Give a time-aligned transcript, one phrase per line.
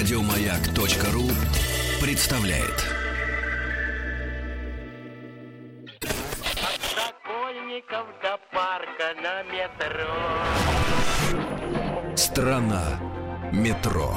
[0.00, 1.28] Радиомаяк.ру
[2.00, 2.86] представляет.
[8.22, 10.16] До парка на метро.
[12.16, 12.98] Страна
[13.52, 14.14] метро.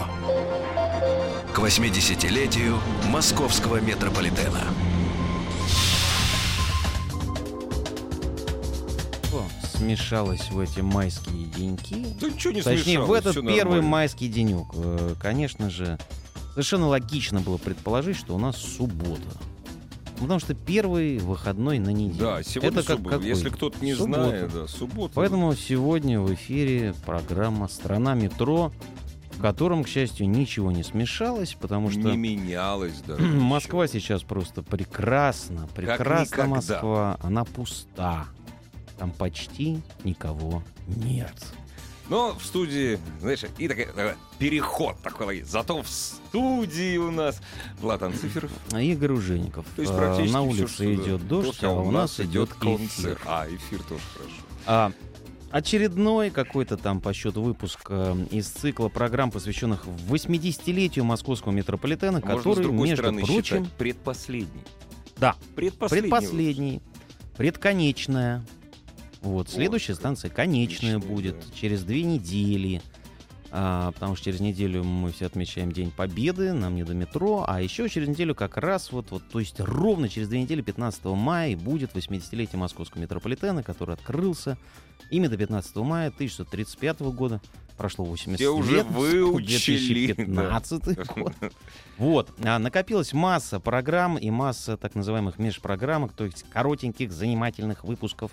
[1.54, 2.80] К 80-летию
[3.10, 4.62] московского метрополитена.
[9.84, 11.96] Смешалось в эти майские деньки.
[12.20, 13.82] Да ничего не Точнее, в этот первый нормально.
[13.88, 14.68] майский денек.
[14.76, 15.98] Э, Конечно же,
[16.52, 19.22] совершенно логично было предположить, что у нас суббота.
[20.20, 22.20] Потому что первый выходной на неделю.
[22.20, 23.16] Да, сегодня Это как суббота.
[23.18, 23.28] какой?
[23.30, 24.24] Если кто-то не Суббота.
[24.30, 25.14] знает, да, суббота.
[25.16, 28.72] Поэтому сегодня в эфире программа «Страна метро»,
[29.34, 33.22] в котором, к счастью, ничего не смешалось, потому что не менялось даже.
[33.26, 34.00] Москва ничего.
[34.00, 35.68] сейчас просто прекрасна.
[35.76, 36.46] Прекрасна.
[36.46, 37.18] Москва.
[37.22, 38.28] Она пуста.
[38.98, 41.34] Там почти никого нет.
[42.10, 43.88] Но в студии, знаешь, и такой
[44.38, 45.42] переход такой.
[45.44, 47.42] Зато в студии у нас
[47.80, 48.52] Влад Анциферов.
[48.72, 49.66] А Игорь Ужеников.
[49.76, 50.94] То есть практически На всё, улице да.
[50.94, 52.90] идет дождь, Дождь, а у нас идет концерт.
[52.90, 53.22] эфир.
[53.26, 54.36] А, эфир тоже хорошо.
[54.66, 54.92] А,
[55.50, 62.34] очередной какой-то там по счету выпуск э, из цикла программ, посвященных 80-летию московского метрополитена, Можно
[62.34, 64.64] с который, другой между стороны прочим, предпоследний.
[65.18, 66.10] да, Предпоследний.
[66.12, 66.82] предпоследний,
[67.38, 68.44] предконечная.
[69.24, 71.46] Вот, следующая станция конечная будет да.
[71.56, 72.82] через две недели.
[73.56, 77.62] А, потому что через неделю мы все отмечаем День Победы, нам не до метро, а
[77.62, 81.56] еще через неделю как раз вот, вот то есть ровно через две недели, 15 мая,
[81.56, 84.58] будет 80-летие московского метрополитена, который открылся
[85.12, 87.42] именно 15 мая 1935 года.
[87.78, 91.34] Прошло 80 Все уже выучили, 2015 год.
[91.98, 92.32] Вот.
[92.44, 98.32] А, накопилась масса программ и масса так называемых межпрограммок, то есть коротеньких, занимательных выпусков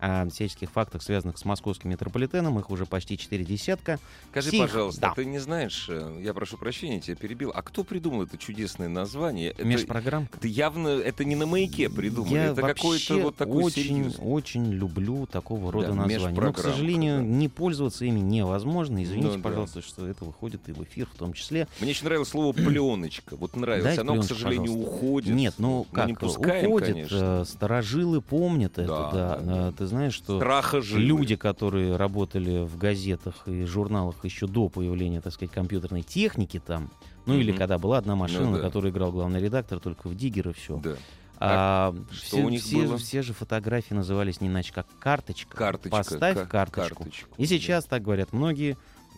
[0.00, 2.58] о всяческих фактах, связанных с московским метрополитеном.
[2.58, 3.98] Их уже почти четыре десятка.
[4.30, 5.12] Скажи, Всех- пожалуйста, да.
[5.14, 9.50] ты не знаешь, э, я прошу прощения, тебя перебил, а кто придумал это чудесное название?
[9.50, 10.38] Это, Межпрограммка.
[10.38, 14.24] это явно, это не на маяке придумали, Я это вообще вот такой очень, серьезный.
[14.24, 16.40] очень люблю такого рода Да, названия.
[16.40, 17.24] Но, к сожалению, да.
[17.24, 19.02] не пользоваться ими невозможно.
[19.02, 19.42] Извините, Ну да.
[19.42, 21.68] пожалуйста, что это выходит и в эфир в том числе.
[21.80, 23.36] Мне очень нравилось слово пленочка.
[23.36, 23.84] Вот нравилось.
[23.84, 24.94] Дайте Оно, к пленочку, сожалению, пожалуйста.
[24.96, 25.34] уходит.
[25.34, 26.88] Нет, ну как, не пускаем, уходит.
[26.88, 27.16] конечно.
[27.42, 29.10] э, Старожилы помнят это, Да, да.
[29.12, 29.68] да, да.
[29.68, 31.02] Э, Ты знаешь, что Страха живы.
[31.02, 36.90] люди, которые работали в газетах и журналах еще до появления, так сказать, компьютерной техники там,
[37.26, 37.58] ну или Мгм.
[37.58, 38.62] когда была одна машина, Ну на да.
[38.64, 40.78] которой играл главный редактор, только в Диггер и все.
[40.78, 40.96] Да.
[41.42, 42.98] А, что все, у них все, было?
[42.98, 45.56] все же фотографии назывались не иначе как карточка.
[45.56, 45.96] Карточка.
[45.96, 46.94] Поставь ка- карточку.
[46.96, 47.28] карточку.
[47.38, 48.76] И сейчас так говорят многие,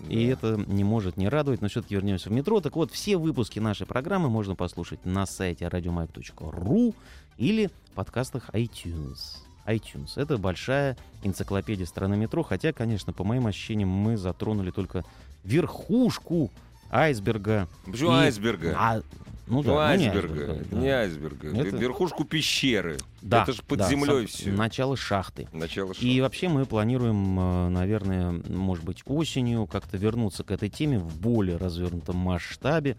[0.08, 0.32] и Да.
[0.32, 2.60] это не может не радовать, но все-таки вернемся в метро.
[2.60, 6.94] Так вот, все выпуски нашей программы можно послушать на сайте radiomag.ru
[7.38, 9.38] или в подкастах iTunes.
[9.66, 10.12] iTunes.
[10.16, 15.04] Это большая энциклопедия страны метро, хотя, конечно, по моим ощущениям, мы затронули только
[15.44, 16.50] верхушку
[16.90, 17.68] айсберга.
[17.86, 18.74] Почему И- айсберга?
[18.78, 19.02] А,
[19.46, 20.64] ну да, ну не айсберга.
[20.70, 20.76] да.
[20.76, 21.48] Не айсберга.
[21.56, 22.98] Это- Верхушку пещеры.
[23.22, 24.50] Да, Это же под да, землей все.
[24.50, 25.48] Начало шахты.
[25.52, 26.22] Начало И шоу.
[26.22, 31.56] вообще мы планируем, э, наверное, может быть, осенью как-то вернуться к этой теме в более
[31.56, 32.96] развернутом масштабе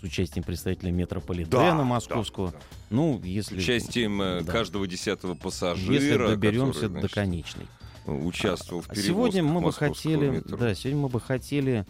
[0.00, 2.48] с участием представителей метрополитена Да, московского.
[2.52, 2.64] да, да.
[2.90, 4.52] Ну, С если, участием э, да.
[4.52, 5.92] каждого десятого пассажира.
[5.94, 7.66] если доберемся который, до значит, конечной.
[8.06, 10.56] Участвовал в А Сегодня мы бы хотели, метро.
[10.56, 11.84] да, сегодня мы бы хотели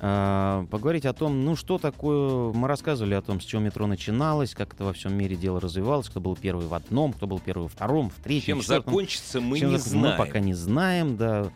[0.00, 2.52] а, поговорить о том, ну что такое.
[2.52, 6.08] Мы рассказывали о том, с чего метро начиналось, как это во всем мире дело развивалось,
[6.08, 8.92] кто был первый в одном, кто был первый во втором, в третьем, Чем в четвертом.
[8.92, 10.18] закончится, мы Чем не закон- знаем.
[10.18, 11.50] Мы пока не знаем, да.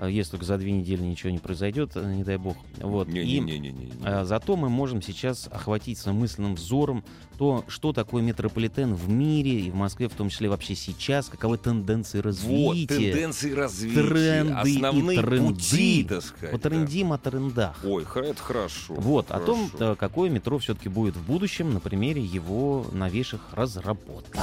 [0.00, 2.56] А Если только за две недели ничего не произойдет, э, не дай бог.
[2.78, 3.08] Вот.
[3.08, 3.92] И Не-не-не-не-не.
[4.04, 7.02] а, зато мы можем сейчас охватить мысленным взором
[7.36, 11.56] то, что такое метрополитен в мире и в Москве, в том числе вообще сейчас, каковы
[11.58, 13.12] тенденции Вот, развития.
[13.12, 15.54] тенденции развития, тренды и основные тренды.
[15.54, 16.50] пути, так сказать.
[16.52, 17.76] Потрендим о трендах.
[17.82, 17.88] да.
[17.88, 18.94] Ой, это хорошо.
[18.94, 19.92] Вот, о том, хорошо.
[19.92, 24.36] э, какое метро все-таки будет в будущем на примере его новейших разработок.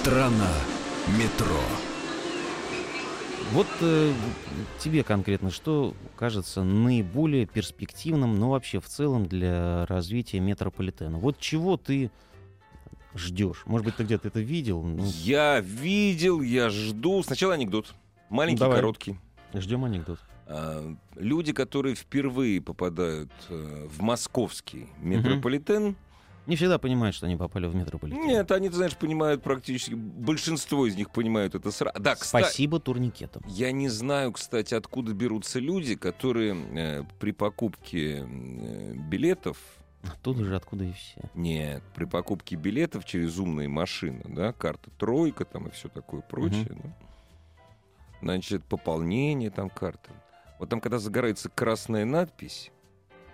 [0.00, 0.52] Страна
[1.18, 1.60] метро.
[3.52, 4.12] Вот э,
[4.78, 11.18] тебе конкретно что кажется наиболее перспективным, но вообще в целом для развития метрополитена?
[11.18, 12.10] Вот чего ты
[13.14, 13.62] ждешь?
[13.66, 14.82] Может быть, ты где-то это видел?
[14.82, 17.22] Ну, Я видел, я жду.
[17.24, 17.92] Сначала анекдот.
[18.28, 18.76] Маленький, Давай.
[18.76, 19.16] короткий.
[19.52, 20.20] ждем анекдот.
[20.46, 25.96] А, Люди, которые впервые попадают э, в московский метрополитен,
[26.48, 28.26] Не всегда понимают, что они попали в метрополитен.
[28.26, 32.00] нет, они, ты знаешь, понимают практически, большинство из них понимают это сразу.
[32.00, 33.42] Да, кстати, Спасибо турникетам.
[33.46, 39.58] я не знаю, кстати, откуда берутся люди, которые э, при покупке э, билетов
[40.02, 41.20] Оттуда же, откуда и все.
[41.34, 46.80] Нет, при покупке билетов через умные машины, да, карта тройка там и все такое прочее,
[46.82, 46.96] да,
[48.22, 50.12] значит, пополнение там карты.
[50.58, 52.70] Вот там, когда загорается красная надпись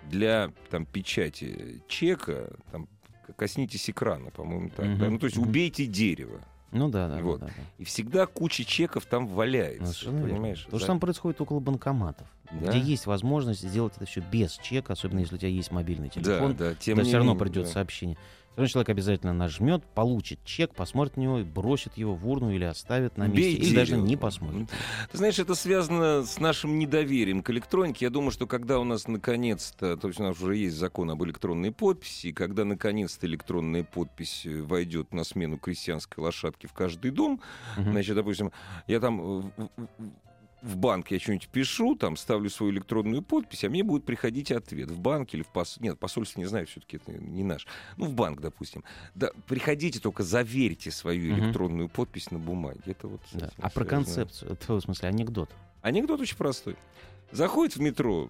[0.03, 2.89] для там печати чека, там
[3.33, 4.85] коснитесь экрана, по-моему, так.
[4.85, 5.05] да?
[5.05, 5.49] Мгм, Ну, то есть мгм.
[5.49, 6.39] убейте дерево.
[6.71, 7.39] Ну да, да, Вот.
[7.39, 7.63] да, да, да.
[7.77, 9.85] И всегда куча чеков там валяется.
[9.93, 10.33] Совершенно верно.
[10.33, 10.63] понимаешь?
[10.65, 12.67] То же За- самое происходит около банкоматов, Да.
[12.69, 16.55] где есть возможность сделать это все без чека, особенно если у тебя есть мобильный телефон.
[16.55, 17.71] Да, да, тем то все равно придет да.
[17.71, 18.17] сообщение.
[18.55, 23.17] Все человек обязательно нажмет, получит чек, посмотрит на него, бросит его в урну или оставит
[23.17, 24.69] на месте, Бей или даже не посмотрит.
[25.11, 28.05] Ты знаешь, это связано с нашим недоверием к электронике.
[28.05, 31.23] Я думаю, что когда у нас наконец-то, то есть у нас уже есть закон об
[31.23, 37.11] электронной подписи, и когда наконец-то электронная подпись э, войдет на смену крестьянской лошадки в каждый
[37.11, 37.41] дом,
[37.77, 37.91] Мгм.
[37.91, 38.51] значит, допустим,
[38.87, 39.67] я там э,
[40.65, 44.89] в, банк я что-нибудь пишу, там ставлю свою электронную подпись, а мне будет приходить ответ
[44.91, 45.79] в банке или в пос...
[45.79, 47.67] Нет, посольство не знаю, все-таки это не наш.
[47.97, 48.83] Ну, в банк, допустим.
[49.13, 51.45] Да, приходите, только заверьте свою Мгм.
[51.45, 52.81] электронную подпись на бумаге.
[52.85, 53.51] Это вот Да.
[53.57, 55.49] А про концепцию, в смысле, анекдот.
[55.81, 56.75] Анекдот очень простой.
[57.31, 58.29] Заходят в метро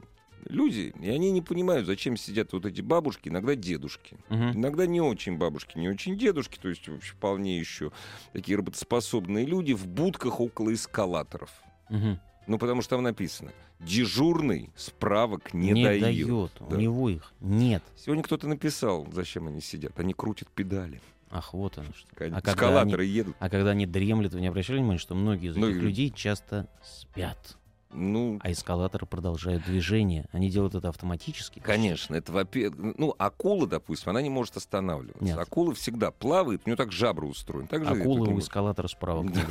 [0.49, 4.17] люди, и они не понимают, зачем сидят вот эти бабушки, иногда дедушки.
[4.29, 4.51] Мгм.
[4.53, 7.91] Иногда не очень бабушки, не очень дедушки, то есть вообще вполне еще
[8.33, 11.51] такие работоспособные люди в будках около эскалаторов.
[11.89, 12.19] Мгм.
[12.47, 16.01] Ну, потому что там написано, дежурный справок не, Не дает.
[16.01, 16.51] дает.
[16.59, 16.75] Да.
[16.75, 17.83] У него их нет.
[17.97, 19.99] Сегодня кто-то написал, зачем они сидят.
[19.99, 21.01] Они крутят педали.
[21.31, 22.07] Ах, вот оно что.
[22.19, 23.35] А эскалаторы едут.
[23.39, 26.11] А когда они дремлют, вы не обращали внимания, что многие из Ну этих и- людей
[26.11, 27.57] часто спят,
[27.91, 30.25] Ну, а эскалаторы продолжают движение.
[30.31, 31.59] Они делают это автоматически.
[31.59, 32.95] Конечно, это во-первых.
[32.97, 35.23] Ну, акула, допустим, она не может останавливаться.
[35.23, 35.37] Нет.
[35.37, 37.67] Акула всегда плавает, у нее так жабры устроены.
[37.67, 39.41] Так же не у эскалатора справок не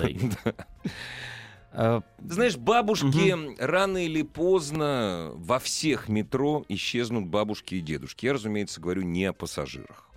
[0.45, 0.55] Да,
[1.77, 8.27] А, знаешь, бабушки рано или поздно во всех метро исчезнут бабушки и дедушки.
[8.27, 10.09] Я, разумеется, говорю не о пассажирах.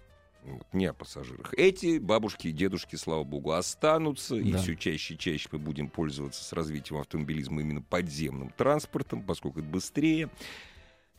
[0.43, 1.53] Вот, не о пассажирах.
[1.55, 4.59] Эти бабушки и дедушки, слава богу, останутся, и Да.
[4.59, 9.67] все чаще и чаще мы будем пользоваться с развитием автомобилизма именно подземным транспортом, поскольку это
[9.67, 10.29] быстрее.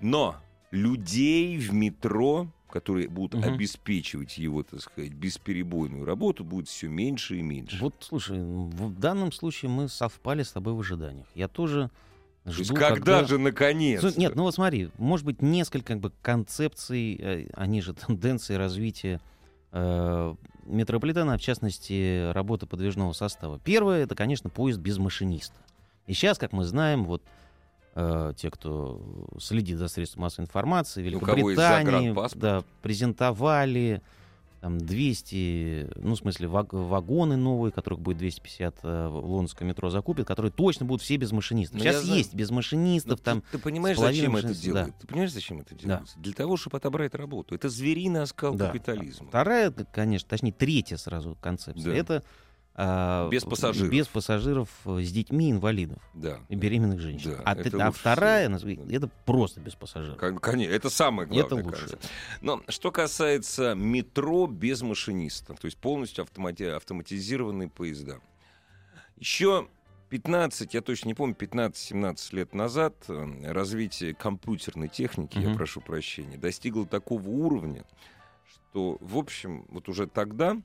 [0.01, 0.37] Но
[0.71, 3.55] людей в метро, которые будут Мгм.
[3.55, 7.79] обеспечивать его, так сказать, бесперебойную работу, будет все меньше и меньше.
[7.81, 11.27] Вот, слушай, в данном случае мы совпали с тобой в ожиданиях.
[11.35, 11.91] Я тоже
[12.45, 14.17] То есть жду, когда, же наконец?
[14.17, 19.21] Нет, ну вот смотри, может быть, несколько как бы, концепций, э, они же тенденции развития
[19.73, 20.35] э,
[20.65, 23.59] метрополитена, в частности, работы подвижного состава.
[23.65, 25.57] Первое, это, конечно, поезд без машиниста.
[26.07, 27.23] И сейчас, как мы знаем, вот
[27.99, 29.01] э, те, кто
[29.41, 34.03] следит за средствами массовой информации, У кого есть Великобритании, да, презентовали
[34.61, 39.89] там 200, ну, в смысле, ваг- вагоны новые, которых будет 250 э, в лондонское метро
[39.89, 41.79] закупит, которые точно будут все без машинистов.
[41.79, 42.19] Ну, я Сейчас знаю.
[42.19, 44.95] есть без Ну, машинистов, ты- там ты, понимаешь, с половиной зачем это машинистов, делают?
[44.99, 46.19] Ты понимаешь, зачем это делается?
[46.19, 47.55] Для того, чтобы отобрать работу.
[47.55, 48.67] Это звериный оскал Да.
[48.67, 49.29] капитализма.
[49.29, 51.93] Вторая, конечно, точнее, третья сразу концепция.
[51.93, 51.97] Да.
[51.97, 52.23] Это
[52.81, 53.91] а, Без пассажиров.
[53.91, 56.39] Без пассажиров э, с детьми инвалидов Да.
[56.49, 57.33] и беременных женщин.
[57.33, 58.85] Да, а, это а вторая, всего.
[58.89, 60.17] это просто без пассажиров.
[60.17, 61.45] Кон- Конечно, это самое главное.
[61.47, 61.71] это лучше.
[61.89, 61.99] кажется.
[62.41, 68.21] Но что касается метро без машиниста, то есть полностью автомати- автоматизированные поезда.
[69.17, 69.67] Еще
[70.11, 75.57] 15, я точно не помню, 15-17 лет назад э, развитие компьютерной техники, я Мгм.
[75.57, 77.85] прошу прощения, достигло такого уровня,
[78.71, 80.57] что, в общем, вот уже тогда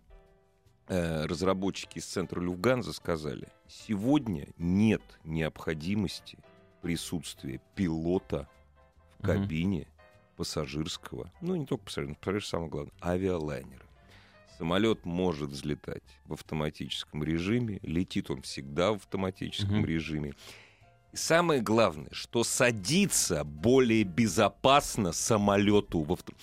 [0.87, 6.37] разработчики из центра Люфганза сказали, сегодня нет необходимости
[6.81, 8.47] присутствия пилота
[9.19, 9.87] в кабине
[10.35, 13.83] пассажирского, ну не только пассажирского, пассажир самое главное, авиалайнера.
[14.57, 19.85] Самолет может взлетать в автоматическом режиме, летит он всегда в автоматическом Мгм.
[19.85, 20.33] режиме.
[21.11, 26.33] И самое главное, что садиться более безопасно самолету в авто...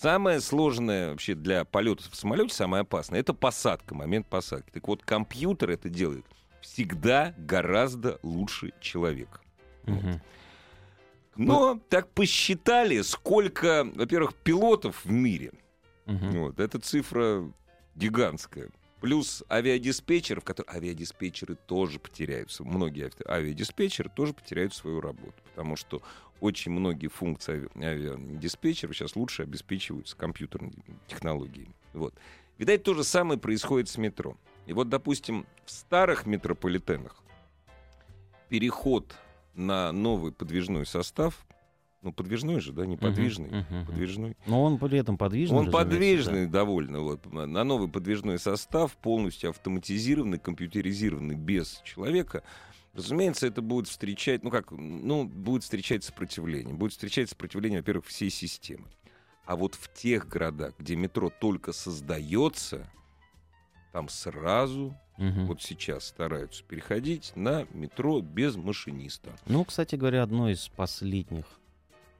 [0.00, 4.70] Самое сложное вообще для полетов в самолете, самое опасное, это посадка, момент посадки.
[4.70, 6.26] Так вот, компьютер это делает
[6.60, 9.40] всегда гораздо лучше человека.
[9.84, 10.20] Мгм.
[11.36, 15.52] Но так посчитали, сколько, во-первых, пилотов в мире.
[16.04, 16.30] Мгм.
[16.42, 17.50] Вот, эта цифра
[17.94, 18.68] гигантская.
[19.06, 20.78] Плюс авиадиспетчеров, которые...
[20.78, 22.64] Авиадиспетчеры тоже потеряются.
[22.64, 25.32] Многие ави- авиадиспетчеры тоже потеряют свою работу.
[25.44, 26.02] Потому что
[26.40, 31.72] очень многие функции ави- авиадиспетчеров сейчас лучше обеспечиваются компьютерными технологиями.
[31.92, 32.16] Вот.
[32.58, 34.36] Видать, то же самое происходит с метро.
[34.66, 37.22] И вот, допустим, в старых метрополитенах
[38.48, 39.14] переход
[39.54, 41.45] на новый подвижной состав,
[42.06, 43.86] ну, подвижной же, да, не подвижный, Мгм, мгм.
[43.86, 45.58] подвижной, Но он при этом подвижный.
[45.58, 47.00] он подвижный довольно.
[47.00, 52.44] Вот, на новый подвижной состав, полностью автоматизированный, компьютеризированный, без человека.
[52.94, 56.74] Разумеется, это будет встречать, ну как, ну, будет встречать сопротивление.
[56.74, 58.86] Будет встречать сопротивление, во-первых, всей системы.
[59.44, 62.88] А вот в тех городах, где метро только создается,
[63.92, 65.46] там сразу, Мгм.
[65.46, 69.30] вот сейчас стараются переходить на метро без машиниста.
[69.46, 71.46] Ну, кстати говоря, одно из последних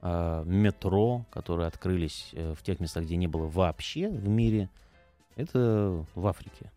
[0.01, 4.69] метро, которые открылись э, в тех местах, где не было вообще в мире,
[5.35, 6.71] это в Африке.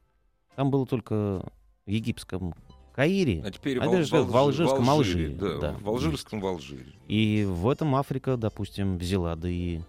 [0.57, 1.45] Там было только
[1.87, 2.55] в египетском
[2.95, 6.47] Каире, А теперь А в, даже в Алжирском Алжире, Алжире, да, да, в Алжирском в
[6.47, 6.93] Алжире.
[7.07, 9.81] и в этом Африка, допустим, взяла, да и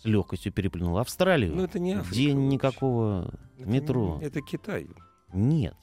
[0.00, 2.14] с легкостью переплюнула Австралию, Ну, это не Африка.
[2.14, 2.46] где вообще.
[2.46, 4.88] никакого Это метро не- Это Китай.
[5.32, 5.76] нет.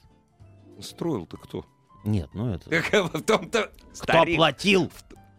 [0.82, 1.66] Строил-то кто?
[2.04, 2.70] Нет, ну это...
[2.70, 3.40] В Кто
[3.94, 4.38] старик.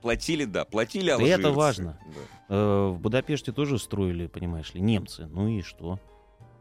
[0.00, 0.37] Платил?
[0.37, 1.40] Платили, да, платили Да алжирцы.
[1.40, 1.99] это важно.
[2.49, 2.54] Да.
[2.57, 5.26] Э, в Будапеште тоже строили, понимаешь ли, немцы.
[5.26, 5.99] Ну и что?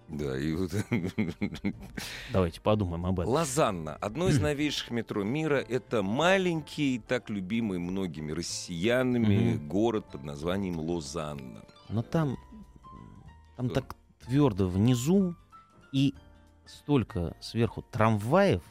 [0.07, 0.71] Да, и вот...
[2.33, 3.31] Давайте подумаем об этом.
[3.31, 3.95] Лозанна.
[3.95, 5.63] Одно из новейших метро мира.
[5.67, 9.67] Это маленький, так любимый многими россиянами Мгм.
[9.67, 11.61] город под названием Лозанна.
[11.89, 12.37] Но там,
[13.55, 13.75] там Что?
[13.81, 15.35] так твердо внизу
[15.91, 16.13] и
[16.65, 18.61] столько сверху трамваев,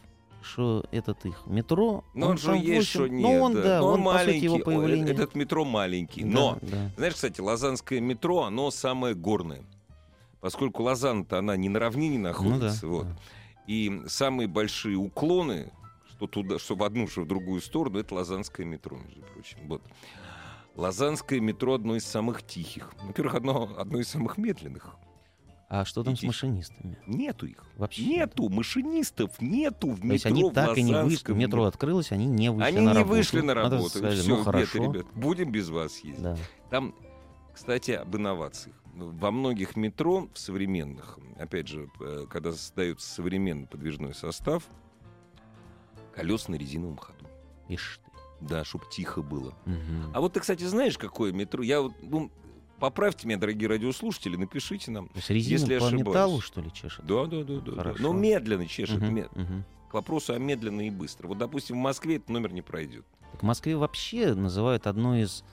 [0.43, 2.05] что этот их метро...
[2.15, 3.23] Но он, же там есть, что нет.
[3.23, 4.45] Ну он, да, Но он, сути, маленький.
[4.45, 5.13] его Ой, появление...
[5.15, 6.23] Этот метро маленький.
[6.23, 6.91] Да, Но, да.
[6.97, 9.63] знаешь, кстати, Лозаннское метро, оно самое горное.
[10.41, 12.87] Поскольку Лозанна-то она не на равнине Ну да, находится.
[12.87, 13.07] вот.
[13.07, 13.17] да.
[13.67, 15.73] И самые большие уклоны,
[16.11, 19.59] что туда, что в одну, что в другую сторону, это Лозанское метро, между прочим.
[19.67, 19.83] Вот.
[20.77, 22.93] Лозанское метро одно из самых тихих.
[23.03, 24.95] Во-первых, одно, одно из самых медленных.
[25.69, 26.29] А что там с Идите.
[26.29, 26.99] машинистами?
[27.07, 27.63] Нету их.
[27.77, 30.09] Вообще Нету машинистов, нету в метро.
[30.09, 32.97] То есть они так и не вышли, метро открылось, они не вышли Они на не
[32.97, 33.09] работу.
[33.17, 33.91] вышли на Надо работу.
[33.99, 34.79] сказать, Всё, ну нет, хорошо.
[34.85, 36.23] ребят, будем без вас ездить.
[36.23, 36.37] Да.
[36.71, 36.95] Там,
[37.53, 38.77] кстати, об инновациях.
[38.95, 44.65] Во многих метро в современных, опять же, э, когда создается современный подвижной состав,
[46.15, 47.27] колеса на резиновом ходу.
[47.69, 48.11] Ишь ты.
[48.41, 49.53] Да, чтобы тихо было.
[49.67, 50.13] Мгм.
[50.15, 51.63] А вот ты, кстати, знаешь, какое метро?
[51.63, 52.31] Я вот, ну,
[52.79, 55.09] поправьте меня, дорогие радиослушатели, напишите нам.
[55.09, 56.09] То есть резину если по ошибаюсь.
[56.09, 57.05] металлу, что ли, чешет?
[57.07, 57.73] Да, да, да, да.
[57.73, 57.77] да.
[57.77, 58.03] Хорошо.
[58.03, 59.01] Но медленно чешет.
[59.01, 59.65] Мгм, ме- мгм.
[59.91, 61.29] К вопросу о медленно и быстро.
[61.29, 63.05] Вот, допустим, в Москве этот номер не пройдет.
[63.33, 65.45] Так в Москве вообще называют одной из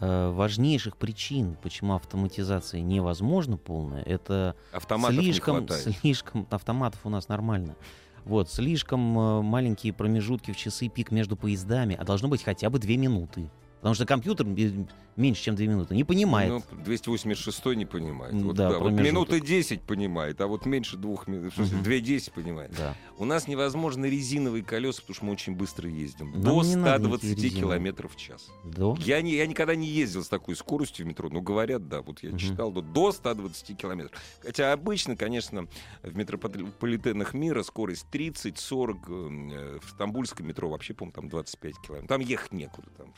[0.00, 7.76] э, важнейших причин, почему автоматизация невозможна полная, это Автоматов слишком, слишком автоматов у нас нормально.
[8.24, 12.78] Вот, слишком э, маленькие промежутки в часы пик между поездами, а должно быть хотя бы
[12.78, 13.50] две минуты.
[13.76, 14.86] Потому что компьютер бе-
[15.18, 16.50] меньше, чем две минуты, не понимает.
[16.50, 18.32] Ну, 286 не понимает.
[18.34, 21.84] Вот, да, да, вот минуты 10 понимает, а вот меньше двух минут, в смысле, Мгм.
[21.84, 22.72] 2.10 понимает.
[22.76, 22.94] Да.
[23.18, 26.30] У нас невозможно резиновые колеса, потому что мы очень быстро ездим.
[26.32, 27.60] Нам До не надо 120 никакие резиновые.
[27.78, 28.48] километров в час.
[28.64, 28.96] До?
[29.00, 32.22] Я, не, я никогда не ездил с такой скоростью в метро, но говорят, да, вот
[32.22, 32.38] я Мгм.
[32.38, 34.18] читал, до, до 120 километров.
[34.42, 35.66] Хотя обычно, конечно,
[36.02, 42.08] в метрополитенах мира скорость 30-40, э, в стамбульском метро вообще, по-моему, там 25 километров.
[42.08, 42.88] Там ехать некуда.
[42.96, 43.12] Там.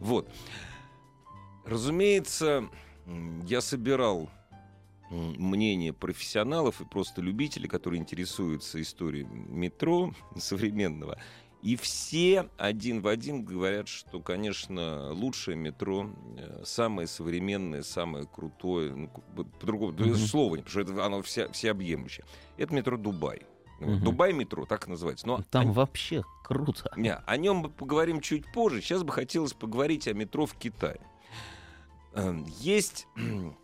[0.00, 0.28] Вот.
[1.66, 2.68] Разумеется,
[3.46, 4.28] я собирал
[5.10, 11.18] мнение профессионалов и просто любителей, которые интересуются историей метро современного.
[11.62, 18.94] И все один в один говорят, что, конечно, лучшее метро, э, самое современное, самое крутое,
[18.94, 22.24] ну, по-другому, mm слова нет, потому что это оно вся, всеобъемлющее.
[22.56, 23.42] Это метро Дубай.
[23.80, 24.04] Вот, Мгм.
[24.04, 25.26] Дубай метро, так называется.
[25.26, 26.92] Но Там о- вообще круто.
[26.96, 28.80] не, о нем мы поговорим чуть позже.
[28.80, 31.00] Сейчас бы хотелось поговорить о метро в Китае.
[32.16, 33.06] Эм, Есть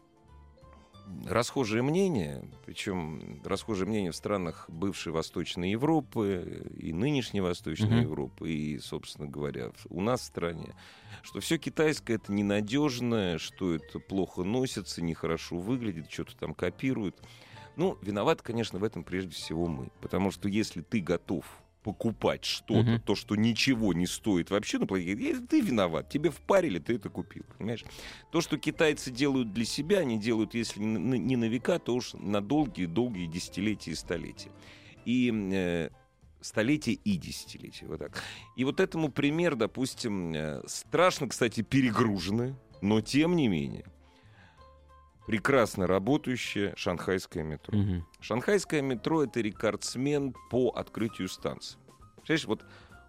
[1.27, 8.03] расхожее мнение, причем расхожее мнение в странах бывшей Восточной Европы и нынешней Восточной Мгм.
[8.03, 10.75] Европы, и, собственно говоря, у нас в стране,
[11.23, 17.17] что все китайское это ненадежное, что это плохо носится, нехорошо выглядит, что-то там копируют.
[17.77, 19.91] Ну, виноват, конечно, в этом прежде всего мы.
[20.03, 23.01] Потому что если ты готов покупать что-то, Мгм.
[23.01, 26.09] то, что ничего не стоит вообще на планете, э, ты виноват.
[26.09, 27.85] Тебе впарили, ты это купил, понимаешь?
[28.31, 32.41] То, что китайцы делают для себя, они делают, если не на- века, то уж на
[32.41, 34.51] долгие-долгие десятилетия и столетия.
[35.05, 35.91] И э,
[36.41, 38.23] столетия и десятилетия, вот так.
[38.57, 43.85] И вот этому пример, допустим, э, страшно, кстати, перегруженное, но тем не менее
[45.27, 47.77] прекрасно работающее шанхайское метро.
[47.77, 48.07] Мгм.
[48.21, 51.79] Шанхайское метро— это рекордсмен по открытию станций.
[52.27, 52.65] Понимаешь, вот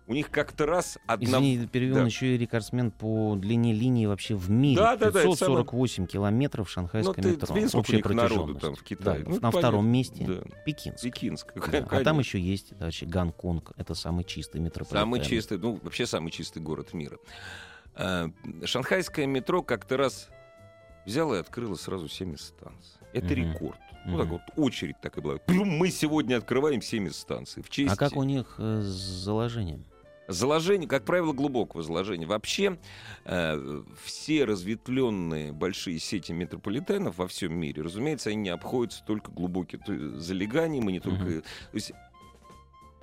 [0.05, 1.38] у них как-то раз одна...
[1.39, 2.03] Извини, перевел Да.
[2.03, 4.75] еще и рекордсмен по длине линии вообще в мире.
[4.77, 7.55] Да, да, да, это 548 километров Ну, шанхайское ты метро.
[7.55, 9.24] у Общая них народу там в Да, Китае?
[9.25, 9.60] Ну, на понятно.
[9.60, 10.41] втором месте Да.
[10.65, 11.03] Пекинск.
[11.03, 11.53] Пекинск.
[11.55, 13.72] Да, А там еще есть дальше Гонконг.
[13.77, 15.00] Это самый чистый метрополитен.
[15.00, 17.17] Самый чистый, ну, вообще самый чистый город мира.
[17.96, 18.29] А,
[18.65, 20.27] Шанхайское метро как-то раз
[21.05, 23.00] взяло и открыло сразу 70 станций.
[23.13, 23.36] Это Мгм.
[23.36, 23.79] рекорд.
[24.05, 25.38] Ну, так вот, очередь так и была.
[25.38, 27.63] Плюм, Мы сегодня открываем 70 станций.
[27.63, 27.93] В честь...
[27.93, 28.86] А как у них э, с
[29.24, 29.86] заложением?
[30.27, 32.25] Заложение, как правило, глубокого заложения.
[32.25, 32.77] Вообще,
[33.25, 39.81] э, все разветвленные большие сети метрополитенов во всем мире, разумеется, они не обходятся только глубоким
[40.19, 41.24] залеганием, и не только...
[41.24, 41.41] Мгм.
[41.41, 41.91] То есть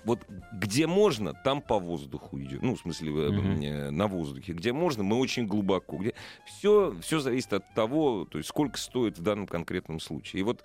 [0.04, 0.20] вот
[0.52, 2.62] где можно, там по воздуху идет.
[2.62, 4.52] Ну, в смысле, э, на воздухе.
[4.52, 5.96] Где можно, мы очень глубоко.
[5.98, 6.14] Где...
[6.46, 10.40] Все, все зависит от того, то есть сколько стоит в данном конкретном случае.
[10.40, 10.62] И вот,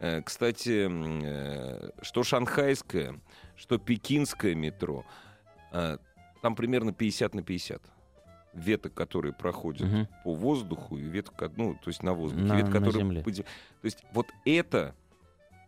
[0.00, 3.20] э, кстати, э, что шанхайское,
[3.56, 5.04] что пекинское метро,
[6.40, 7.82] там примерно 50 на 50.
[8.54, 10.08] Веток, которые проходят Мгм.
[10.24, 12.44] по воздуху, и веток, ну, то есть на воздухе.
[12.44, 13.22] На- веток, на которые земле.
[13.22, 13.30] То
[13.84, 14.94] есть вот это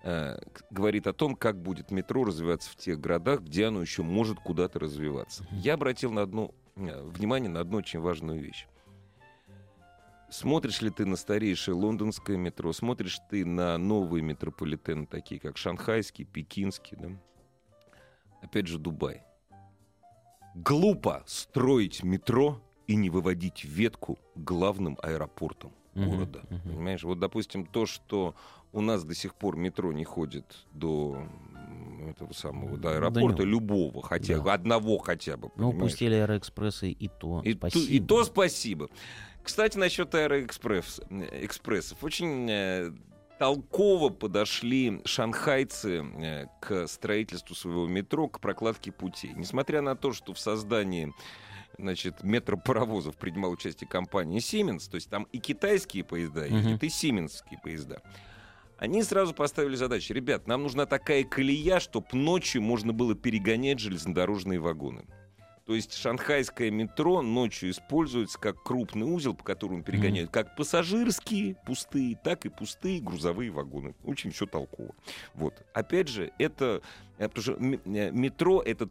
[0.03, 4.79] говорит о том, как будет метро развиваться в тех городах, где оно еще может куда-то
[4.79, 5.47] развиваться.
[5.51, 8.67] Я обратил на одну, э, внимание на одну очень важную вещь.
[10.31, 16.25] Смотришь ли ты на старейшее лондонское метро, смотришь ты на новые метрополитены, такие как шанхайский,
[16.25, 17.09] пекинский, да?
[18.41, 19.23] опять же Дубай.
[20.55, 26.43] Глупо строить метро и не выводить ветку главным аэропортом Города.
[26.51, 26.61] мгм.
[26.63, 28.35] Понимаешь, вот, допустим, то, что
[28.73, 31.23] у нас до сих пор метро не ходит до
[32.09, 33.45] этого самого, до аэропорта, него.
[33.45, 34.43] любого, хотя Да.
[34.43, 35.93] бы, одного хотя бы, Ну, понимаешь?
[35.93, 37.43] пустили аэроэкспрессы и то.
[37.45, 37.85] И, Спасибо.
[37.93, 38.89] и то спасибо.
[39.43, 42.03] Кстати, насчет аэроэкспресс, э, экспрессов.
[42.05, 42.93] Очень э,
[43.39, 49.33] толково подошли шанхайцы э, к строительству своего метро, к прокладке путей.
[49.35, 51.13] Несмотря на то, что в создании
[51.81, 57.59] значит, метропаровозов принимал участие компания Siemens, то есть там и китайские поезда ездят, и сименские
[57.63, 58.03] поезда.
[58.79, 60.15] Они сразу поставили задачу.
[60.15, 65.05] Ребят, нам нужна такая колея, чтобы ночью можно было перегонять железнодорожные вагоны.
[65.67, 72.19] То есть шанхайское метро ночью используется как крупный узел, по которому перегоняют как пассажирские пустые,
[72.25, 73.95] так и пустые грузовые вагоны.
[74.03, 74.95] Очень все толково.
[75.35, 75.55] Вот.
[75.75, 76.83] Опять же, это...
[77.19, 78.89] э, Потому что э, метро— это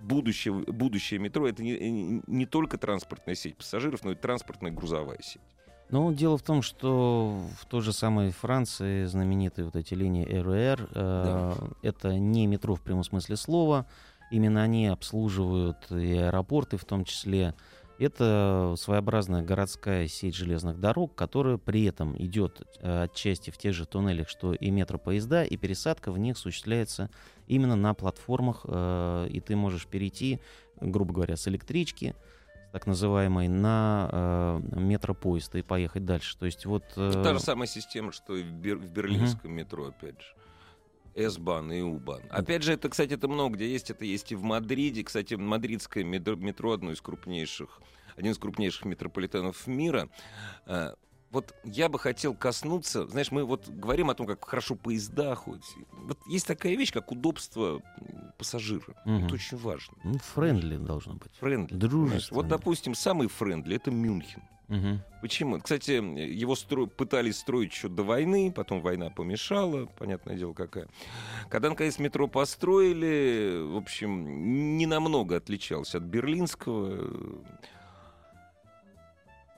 [0.00, 5.18] будущее, будущее метро, это не, не- не только транспортная сеть пассажиров, но и транспортная грузовая
[5.22, 5.42] сеть.
[5.88, 10.88] Ну, дело в том, что в той же самой Франции знаменитые вот эти линии РР,
[10.92, 13.86] э, это не метро в прямом смысле слова,
[14.32, 17.54] именно они обслуживают и аэропорты в том числе.
[17.98, 23.86] Это своеобразная городская сеть железных дорог, которая при этом идет э, отчасти в тех же
[23.86, 27.10] туннелях, что и метропоезда, и пересадка в них осуществляется
[27.46, 30.40] именно на платформах, э, и ты можешь перейти,
[30.80, 32.14] грубо говоря, с электрички,
[32.72, 36.36] так называемой, на э, метропоезд и поехать дальше.
[36.36, 36.84] То есть вот...
[36.96, 40.34] э, та же самая система, что и в, Бер- в берлинском метро, опять же.
[41.16, 42.22] S-бан и U-бан.
[42.30, 43.90] Опять же, это, кстати, это много где есть.
[43.90, 45.02] Это есть и в Мадриде.
[45.02, 47.80] Кстати, мадридское метро, одно из крупнейших,
[48.16, 50.08] один из крупнейших метрополитенов мира.
[50.66, 50.92] Э,
[51.32, 55.64] Вот я бы хотел коснуться, знаешь, мы вот говорим о том, как хорошо поезда ходят.
[55.92, 57.82] Вот есть такая вещь, как удобство
[58.38, 58.94] пассажира.
[59.04, 59.24] Мгм.
[59.26, 59.96] Это очень важно.
[60.04, 61.32] ну, friendly должно быть.
[61.40, 61.74] Friendly.
[61.74, 62.36] Дружественно.
[62.36, 64.42] Вот, допустим, самый френдли— это Мюнхен.
[64.68, 65.00] Мгм.
[65.22, 65.60] Почему?
[65.60, 70.88] Кстати, его стро- пытались строить еще до войны, потом война помешала, понятное дело какая.
[71.48, 77.40] Когда, наконец, метро построили, в общем, не намного отличался от берлинского.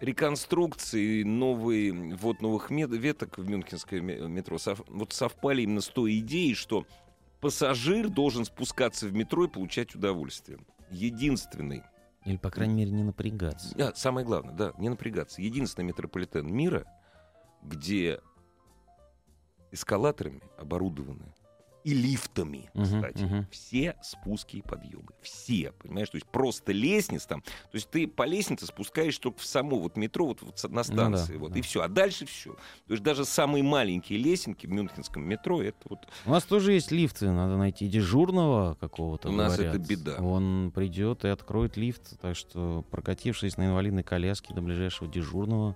[0.00, 5.88] Реконструкции, новые, вот новых мет- веток в мюнхенское ме- метро сов- вот совпали именно с
[5.88, 6.86] той идеей, что
[7.40, 10.58] пассажир должен спускаться в метро и получать удовольствие.
[10.90, 11.82] Единственный
[12.28, 13.74] Или, по крайней мере, не напрягаться.
[13.78, 15.40] а, самое главное, да, не напрягаться.
[15.40, 16.84] Единственный метрополитен мира,
[17.62, 18.20] где
[19.70, 21.34] эскалаторами оборудованы
[21.88, 23.22] и лифтами, Мгм, кстати.
[23.22, 23.46] мгм.
[23.50, 25.06] Все спуски и подъемы.
[25.22, 26.10] Все, понимаешь?
[26.10, 27.40] То есть просто лестниц там.
[27.42, 31.36] То есть ты по лестнице спускаешь только в само вот метро, вот, вот на станции.
[31.36, 31.58] вот, Ну да.
[31.58, 31.80] И все.
[31.82, 32.50] А дальше все.
[32.86, 36.90] То есть даже самые маленькие лестники в мюнхенском метро, это вот У нас тоже есть
[36.90, 39.28] лифты, надо найти дежурного какого-то.
[39.28, 39.74] У нас говорят.
[39.76, 40.16] это беда.
[40.16, 45.74] Он придет и откроет лифт, так что прокатившись на инвалидной коляске до ближайшего дежурного,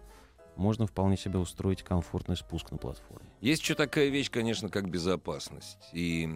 [0.56, 3.28] можно вполне себе устроить комфортный спуск на платформе.
[3.40, 5.88] Есть еще такая вещь, конечно, как безопасность.
[5.92, 6.28] И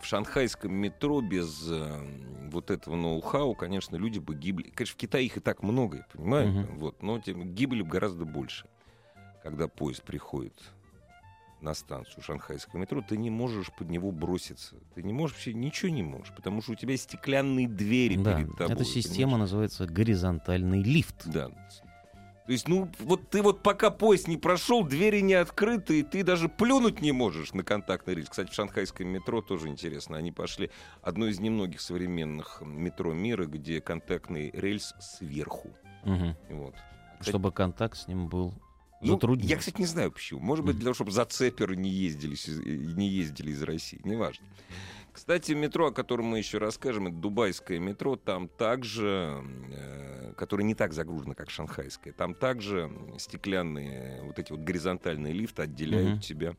[0.00, 2.00] в шанхайском метро без э,
[2.52, 4.70] вот этого ноу-хау, конечно, люди бы гибли.
[4.70, 6.78] Конечно, в Китае их и так много, я понимаю, Мгм.
[6.78, 8.66] вот, но тем, гибли бы гораздо больше.
[9.42, 10.54] Когда поезд приходит
[11.60, 14.76] на станцию шанхайского метро, ты не можешь под него броситься.
[14.94, 18.56] Ты не можешь вообще ничего не можешь, потому что у тебя стеклянные двери Да, перед
[18.56, 18.74] тобой.
[18.74, 21.26] эта система называется горизонтальный лифт.
[21.26, 21.50] Да.
[22.48, 26.24] То есть, ну, вот ты вот пока поезд не прошел, двери не открыты, и ты
[26.24, 28.30] даже плюнуть не можешь на контактный рельс.
[28.30, 30.16] Кстати, в шанхайском метро тоже интересно.
[30.16, 30.70] Они пошли
[31.02, 35.74] одно из немногих современных метро мира, где контактный рельс сверху.
[36.04, 36.34] Мгм.
[36.48, 36.74] Вот.
[37.18, 38.54] Кстати, Чтобы контакт с ним был
[39.02, 39.46] ну, затруднен.
[39.46, 40.40] я, кстати, не знаю почему.
[40.40, 44.00] Может быть, для того, чтобы зацеперы не ездили, с- не ездили из России.
[44.04, 44.46] Неважно.
[45.18, 50.76] Кстати, метро, о котором мы еще расскажем, это дубайское метро, там также, э, которое не
[50.76, 56.20] так загружено, как шанхайское, там также стеклянные, вот эти вот горизонтальные лифты отделяют Мгм.
[56.20, 56.54] тебя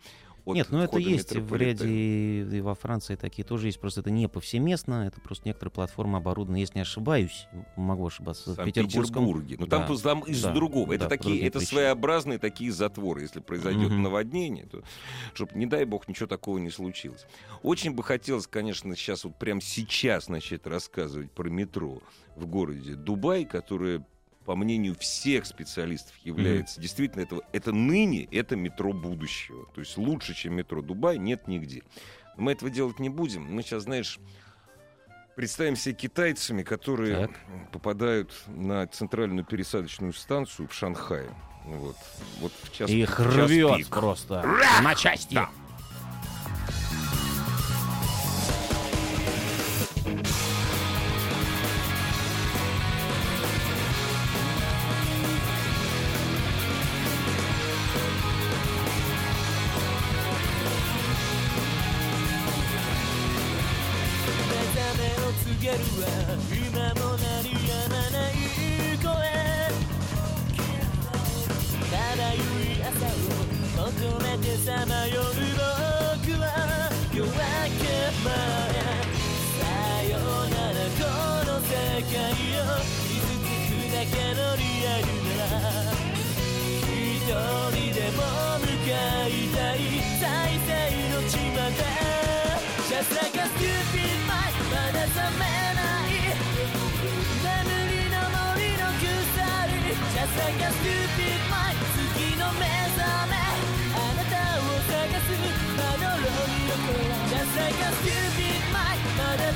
[0.52, 4.12] от Нет, ну это есть в ряде и, во Франции такие тоже есть, просто это
[4.12, 9.24] не повсеместно, это просто некоторые платформы оборудованы, если не ошибаюсь, могу ошибаться, В Петербургском.
[9.26, 9.56] Санкт-Петербурге.
[9.60, 10.94] Ну там, Да, просто там из-за да, другого.
[10.94, 11.68] Это да, такие, это причинам.
[11.84, 13.22] своеобразные такие затворы.
[13.22, 14.04] Если произойдет Мгм.
[14.04, 14.84] наводнение, то
[15.34, 17.26] чтобы, не дай бог, ничего такого не случилось.
[17.64, 22.02] Очень бы хотелось, конечно, сейчас вот прямо сейчас начать рассказывать про метро
[22.36, 24.06] в городе Дубай, которое
[24.50, 29.68] по мнению всех специалистов является действительно это, это ныне это метро будущего.
[29.76, 31.84] То есть лучше, чем метро Дубай, нет нигде.
[32.36, 33.44] Но мы этого делать не будем.
[33.44, 34.18] Мы сейчас, знаешь,
[35.36, 37.32] представим себе китайцами, которые Так.
[37.72, 41.30] попадают на центральную пересадочную станцию в Шанхае.
[41.66, 41.98] Вот,
[42.40, 43.90] вот в час, Их в час рвет пик.
[43.90, 44.44] просто
[44.82, 45.36] на части.
[45.36, 45.52] Да.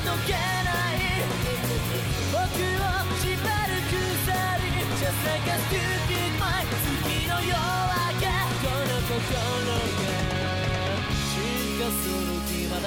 [0.04, 0.20] 僕
[1.64, 2.84] を
[3.20, 4.36] 縛る鎖
[5.00, 8.28] Just like a stupid mind 月の夜明け
[8.60, 9.72] この心が
[11.32, 12.84] 進化する日まで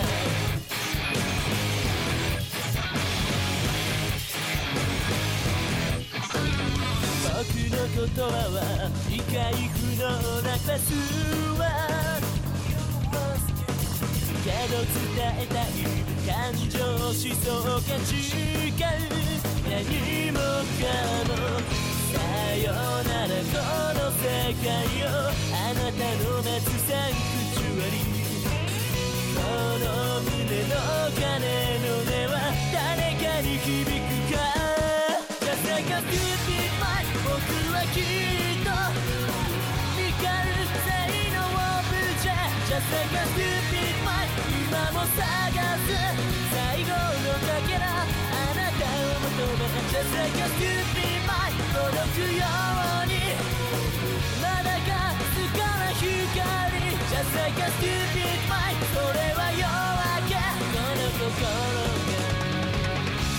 [7.24, 8.58] 僕の言葉は
[9.10, 9.34] 理解
[9.70, 10.06] 不能
[10.44, 10.94] なパス
[11.58, 12.28] ワード
[14.44, 14.78] けど
[15.16, 18.84] 伝えたい感情思想が違う
[19.64, 20.84] 何もか
[21.24, 21.32] も
[22.12, 22.20] さ
[22.58, 23.56] よならこ
[23.96, 24.22] の世
[24.62, 24.68] 界
[25.04, 27.24] をあなたの待つサンク
[27.56, 27.96] チュアリ
[29.36, 29.40] こ
[29.80, 29.88] の
[30.20, 30.28] 胸
[30.68, 30.76] の
[31.16, 31.24] 鐘
[31.80, 32.36] の音は
[32.74, 34.38] 誰かに響くか
[35.40, 37.40] ？Just like a stupid mind 僕
[37.74, 38.37] はき
[42.78, 42.86] 今
[44.92, 45.90] も探す
[46.54, 48.06] 最後のだけらあ
[48.54, 53.18] なたを求め Just like a stupid mind 届くように
[54.44, 56.06] まだかすかな光
[57.10, 59.02] Just like a stupid mind そ
[59.34, 59.66] は夜
[60.06, 60.38] 明け
[60.72, 61.50] この心が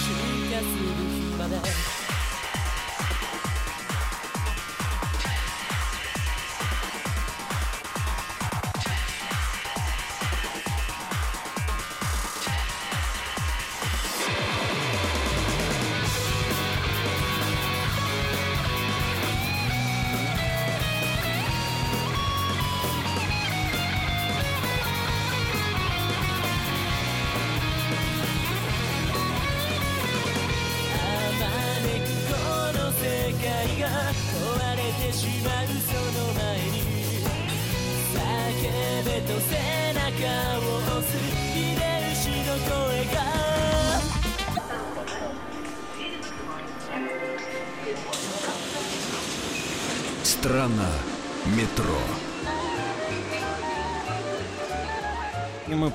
[0.02, 0.18] 進
[0.50, 1.54] 化する日まで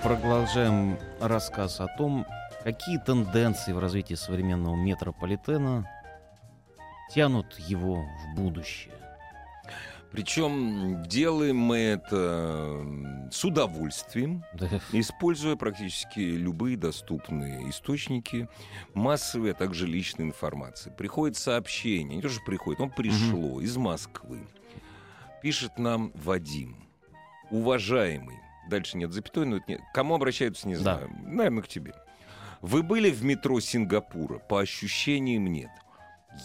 [0.04, 2.26] продолжаем рассказ о том,
[2.64, 5.90] какие тенденции в развитии современного метрополитена
[7.14, 8.94] тянут его в будущее.
[10.12, 12.86] Причем делаем мы это
[13.32, 18.50] с удовольствием, Да, используя практически любые доступные источники
[18.94, 20.92] массовой, а также личной информации.
[20.96, 24.46] Приходит сообщение, не то, что приходит, но пришло из Москвы.
[25.42, 26.76] Пишет нам Вадим.
[27.50, 29.82] Уважаемый, дальше нет запятой, но нет.
[29.94, 30.82] Кому обращаются, не Да.
[30.82, 31.10] знаю.
[31.26, 31.94] Наверное, к тебе.
[32.62, 34.40] Вы были в метро Сингапура?
[34.40, 35.70] По ощущениям нет.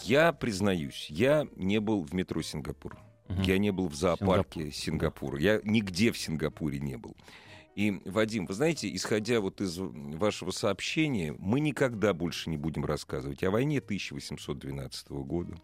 [0.03, 2.97] Я признаюсь, я не был в метро Сингапура.
[3.27, 3.41] Мгм.
[3.43, 5.39] Я не был в зоопарке Сингапура.
[5.39, 7.15] Я нигде в Сингапуре не был.
[7.75, 13.41] И, Вадим, вы знаете, исходя вот из вашего сообщения, мы никогда больше не будем рассказывать
[13.43, 15.55] о войне 1812 года,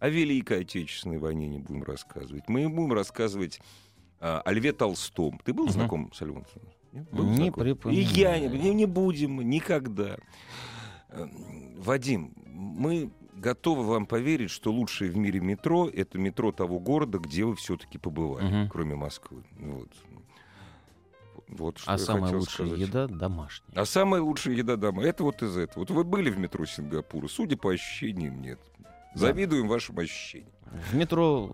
[0.00, 2.48] о Великой Отечественной войне не будем рассказывать.
[2.48, 3.60] Мы будем рассказывать
[4.22, 5.40] о Льве Толстом.
[5.44, 7.06] Ты был знаком с Львом Толстым?
[7.10, 8.02] Был Не припоминаю.
[8.02, 10.16] И я не, не- будем никогда.
[11.08, 11.26] Э,
[11.78, 17.44] Вадим, мы готовы вам поверить, что лучшее в мире метро— это метро того города, где
[17.44, 19.42] вы все-таки побывали, кроме Москвы.
[19.58, 19.88] Вот.
[21.48, 22.78] Вот что А я самая лучшая сказать.
[22.78, 23.68] еда домашняя.
[23.74, 25.80] А самая лучшая еда дома— это вот из этого.
[25.80, 27.26] Вот вы были в метро Сингапура?
[27.28, 28.60] Судя по ощущениям, нет.
[29.14, 30.52] Завидуем вашим ощущениям.
[30.90, 31.52] В метро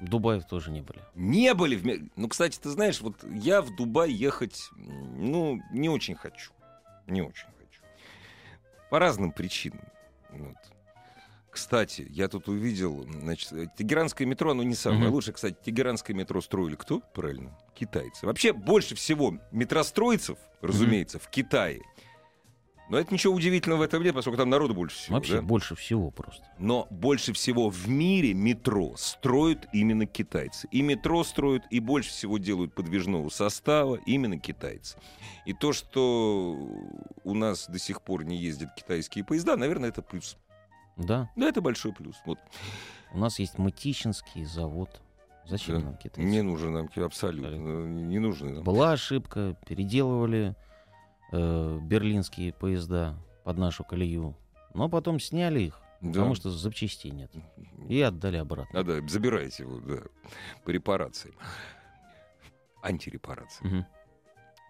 [0.00, 1.00] Дубаев тоже не были.
[1.14, 6.14] Не были в Ну, кстати, ты знаешь, вот я в Дубай ехать, ну, не очень
[6.14, 6.52] хочу.
[7.06, 7.82] Не очень хочу.
[8.90, 9.82] По разным причинам.
[10.30, 10.56] Вот.
[11.50, 15.14] Кстати, я тут увидел, значит, тегеранское метро, оно не самое Мгм.
[15.14, 15.34] лучшее.
[15.34, 17.00] Кстати, тегеранское метро строили кто?
[17.14, 18.26] Правильно, китайцы.
[18.26, 21.82] Вообще, больше всего метростроицев, разумеется, в Китае.
[22.88, 25.16] Но это ничего удивительного в этом нет, поскольку там народу больше всего.
[25.16, 25.42] Вообще да?
[25.42, 26.42] больше всего просто.
[26.58, 30.68] Но больше всего в мире метро строят именно китайцы.
[30.70, 34.96] И метро строят, и больше всего делают подвижного состава именно китайцы.
[35.44, 36.56] И то, что
[37.24, 40.38] у нас до сих пор не ездят китайские поезда, наверное, это плюс.
[40.96, 42.16] Да, Да, это большой плюс.
[42.24, 42.38] Вот.
[43.12, 45.00] у нас есть Мытищинский завод.
[45.46, 45.84] Зачем Да.
[45.86, 46.22] нам китайцы?
[46.22, 47.48] Не нужен нам абсолютно.
[47.48, 47.86] Абсолютно.
[47.86, 48.64] Не нужны нам.
[48.64, 50.54] Была ошибка, переделывали
[51.32, 54.36] э, берлинские поезда под нашу колею,
[54.74, 56.12] но потом сняли их, Да.
[56.12, 57.30] потому что запчастей нет,
[57.88, 58.80] и отдали обратно.
[58.80, 60.02] А, да, забирайте его, да,
[60.64, 61.34] по репарациям.
[62.82, 63.66] Антирепарации.
[63.66, 63.86] Мгм.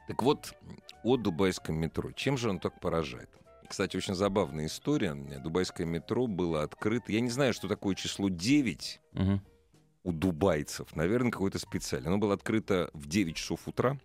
[0.08, 0.54] Так вот,
[1.02, 2.12] о дубайском метро.
[2.12, 3.28] Чем же он так поражает?
[3.68, 5.14] Кстати, очень забавная история.
[5.14, 7.12] Дубайское метро было открыто.
[7.12, 9.42] Я не знаю, что такое число 9 Мгм.
[10.04, 10.96] у дубайцев.
[10.96, 12.08] Наверное, какое-то специальное.
[12.08, 13.98] Оно было открыто в 9 часов утра.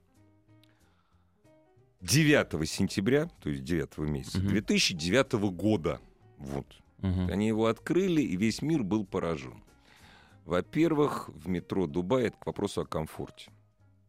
[2.04, 4.50] 9 сентября, то есть 9 месяца, Мгм.
[4.50, 6.02] 2009 года.
[6.38, 6.66] Вот.
[7.00, 7.30] Мгм.
[7.32, 9.64] Они его открыли, и весь мир был поражен.
[10.46, 13.52] Во-первых, в метро Дубай это к вопросу о комфорте.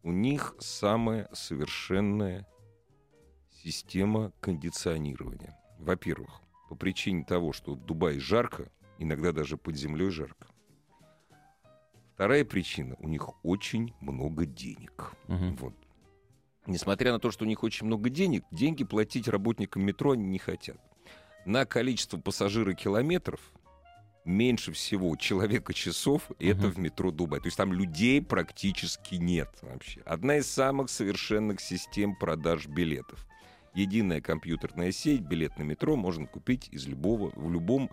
[0.03, 2.45] У них самая совершенная
[3.63, 5.57] система кондиционирования.
[5.79, 10.47] Во-первых, по причине того, что в Дубае жарко, иногда даже под землей жарко.
[12.13, 15.13] Вторая причина, у них очень много денег.
[15.27, 15.55] Мгм.
[15.55, 15.73] Вот.
[16.67, 20.39] Несмотря на то, что у них очень много денег, деньги платить работникам метро они не
[20.39, 20.77] хотят.
[21.45, 23.39] На количество пассажира-километров
[24.23, 26.69] меньше всего человека-часов это Мгм.
[26.71, 27.39] в метро Дубай.
[27.39, 30.01] То есть там людей практически нет вообще.
[30.01, 33.27] Одна из самых совершенных систем продаж билетов.
[33.75, 37.91] Единая компьютерная сеть, билет на метро можно купить из любого, в любом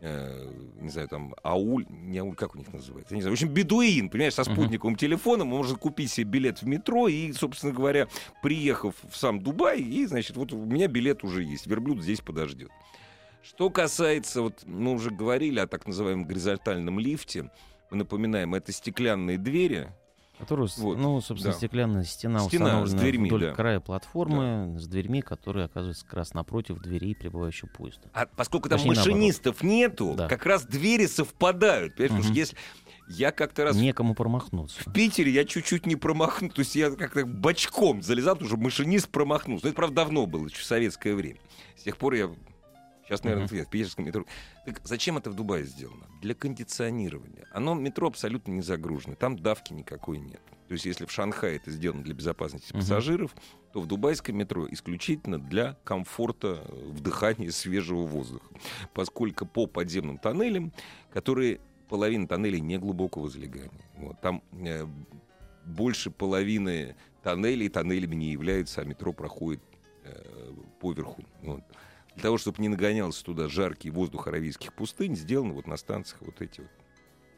[0.00, 3.38] э, не знаю, там, ауль, не ауль, как у них называется, я не знаю, в
[3.38, 8.08] общем, бедуин, понимаешь, со спутниковым телефоном может купить себе билет в метро и, собственно говоря,
[8.42, 12.70] приехав в сам Дубай, и, значит, вот у меня билет уже есть, верблюд здесь подождет.
[13.42, 17.50] Что касается, вот мы уже говорили о так называемом горизонтальном лифте,
[17.90, 19.88] мы напоминаем, это стеклянные двери,
[20.38, 21.58] Которую, Вот, ну, собственно, да.
[21.58, 23.52] стеклянная стена, Стена установлена дверьми, вдоль да.
[23.54, 28.10] края платформы с дверьми, которые оказываются как раз напротив дверей прибывающего поезда.
[28.12, 29.12] А поскольку там Точнее, наоборот.
[29.14, 30.28] машинистов нету, Да.
[30.28, 31.96] как раз двери совпадают.
[31.96, 32.38] Понимаешь, потому что Мгм.
[32.38, 32.56] если
[33.08, 34.78] я как-то раз Некому промахнуться.
[34.84, 39.08] в Питере я чуть-чуть не промахнул, то есть я как-то бочком залезал, потому что машинист
[39.08, 39.64] промахнулся.
[39.64, 41.38] Но это, правда, давно было, еще в советское время.
[41.78, 42.30] С тех пор я...
[43.06, 43.64] Сейчас, наверное, Мгм.
[43.64, 44.24] в питерском метро.
[44.64, 46.06] Так зачем это в Дубае сделано?
[46.22, 47.46] Для кондиционирования.
[47.52, 49.14] Оно, метро абсолютно не загружено.
[49.14, 50.40] Там давки никакой нет.
[50.66, 52.80] То есть если в Шанхае это сделано для безопасности Мгм.
[52.80, 53.34] пассажиров,
[53.72, 58.46] то в дубайском метро исключительно для комфорта э, вдыхания свежего воздуха.
[58.92, 60.72] Поскольку по подземным тоннелям,
[61.12, 63.84] которые половина тоннелей не глубокого залегания.
[63.98, 64.84] Вот, там э,
[65.64, 69.62] больше половины тоннелей тоннелями не являются, а метро проходит
[70.02, 71.22] э, поверху.
[71.42, 71.62] Вот.
[72.16, 76.40] Для того, чтобы не нагонялся туда жаркий воздух аравийских пустынь, сделаны вот на станциях вот
[76.40, 76.70] эти вот.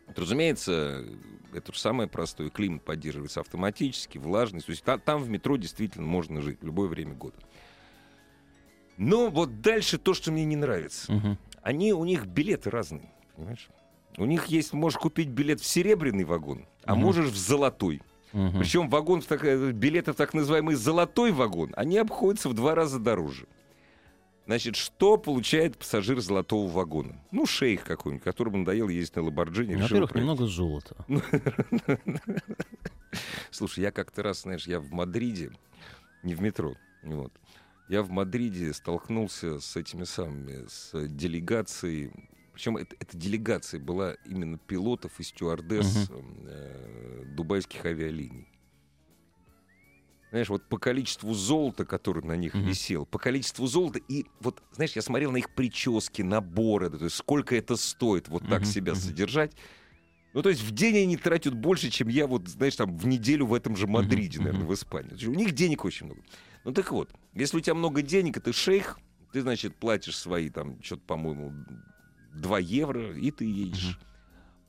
[0.07, 1.05] Вот, разумеется,
[1.53, 2.49] это же самое простое.
[2.49, 4.67] Климат поддерживается автоматически, влажность.
[4.67, 7.37] То есть та- там в метро действительно можно жить в любое время года.
[8.97, 11.13] Но вот дальше то, что мне не нравится.
[11.13, 11.39] Мгм.
[11.61, 13.69] Они, у них билеты разные, понимаешь?
[14.17, 17.05] У них есть, можешь купить билет в серебряный вагон, а Мгм.
[17.05, 18.01] можешь в золотой.
[18.33, 18.61] Мгм.
[18.61, 22.75] Причем вагон, в так, э, билеты в так называемый золотой вагон, они обходятся в два
[22.75, 23.47] раза дороже.
[24.49, 27.21] Значит, что получает пассажир золотого вагона?
[27.33, 29.75] Ну, шейх какой-нибудь, которому надоело ездить на Ламборджини.
[29.75, 30.97] решил Во-первых, немного золота.
[33.51, 35.53] Слушай, я как-то раз, знаешь, я в Мадриде,
[36.23, 37.31] не в метро, вот,
[37.91, 42.11] я в Мадриде столкнулся с этими самыми, с делегацией,
[42.55, 48.49] причем это, эта делегация была именно пилотов и стюардесс э, дубайских авиалиний.
[50.31, 52.61] Знаешь, вот по количеству золота, который на них Мгм.
[52.61, 57.17] висел, по количеству золота, и вот, знаешь, я смотрел на их прически, наборы, то есть
[57.17, 59.57] сколько это стоит вот так Мгм, себя содержать.
[60.35, 63.47] Ну, то есть в день они тратят больше, чем я вот, знаешь, там в неделю
[63.47, 65.13] в этом же Мадриде, Мгм, наверное, в Испании.
[65.13, 66.23] Есть У них денег очень много.
[66.65, 69.01] Ну, так вот, если у тебя много денег, и ты шейх,
[69.33, 71.67] ты, значит, платишь свои там, что-то, по-моему,
[72.33, 73.99] 2 евро, и ты едешь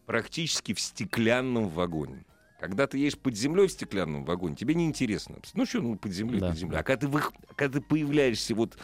[0.06, 2.26] практически в стеклянном вагоне.
[2.60, 5.38] Когда ты едешь под землей в стеклянном вагоне, тебе не интересно.
[5.54, 6.78] Ну что, ну под землей, Да, под землей.
[6.80, 8.78] А когда ты, вых- когда ты появляешься вот,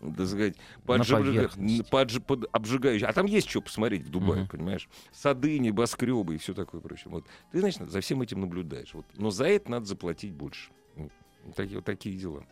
[0.00, 1.84] так сказать, под, На обжига- поверхности.
[2.26, 4.48] под обжигающей, а там есть что посмотреть в Дубае, Мгм.
[4.48, 4.88] понимаешь?
[5.12, 7.06] Сады, небоскребы и все такое прочее.
[7.06, 8.92] Вот ты, значит, за всем этим наблюдаешь.
[8.92, 9.06] Вот.
[9.16, 10.70] Но за это надо заплатить больше.
[10.96, 11.10] Вот.
[11.56, 12.44] Такие, вот такие дела.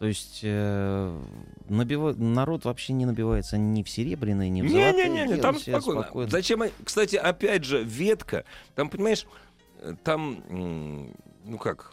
[0.00, 1.22] То есть э,
[1.68, 5.08] набива- народ вообще не набивается ни в серебряные, ни в золотые.
[5.08, 6.28] Не-не-не, там себе спокойно.
[6.28, 6.62] Зачем?
[6.82, 8.44] Кстати, опять же, ветка.
[8.74, 9.24] Там, понимаешь,
[10.02, 10.42] там,
[11.44, 11.92] ну как,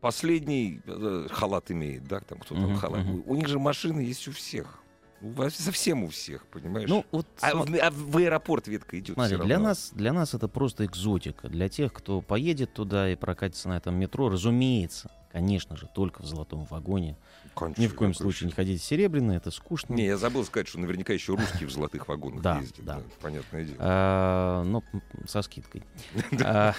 [0.00, 3.04] последний э, халат имеет, да, там кто там Мгм, халат.
[3.04, 3.22] мгм.
[3.26, 4.78] У них же машины есть у всех.
[5.22, 6.88] У вас- Совсем у всех, понимаешь?
[6.88, 9.14] Ну, вот а, в, а в аэропорт ветка идет.
[9.14, 11.48] Смотри, для нас, для нас это просто экзотика.
[11.48, 16.26] Для тех, кто поедет туда и прокатится на этом метро, разумеется, конечно же, только в
[16.26, 17.16] золотом вагоне.
[17.54, 18.24] Конечно, Ни в коем конечно.
[18.24, 19.94] случае не ходите в серебряный, это скучно.
[19.94, 22.84] Не, я забыл сказать, что наверняка еще русские в золотых вагонах Да, ездят.
[22.84, 23.00] да.
[23.20, 23.76] понятное дело.
[23.80, 24.82] А, но
[25.26, 25.82] со скидкой.
[26.44, 26.74] А,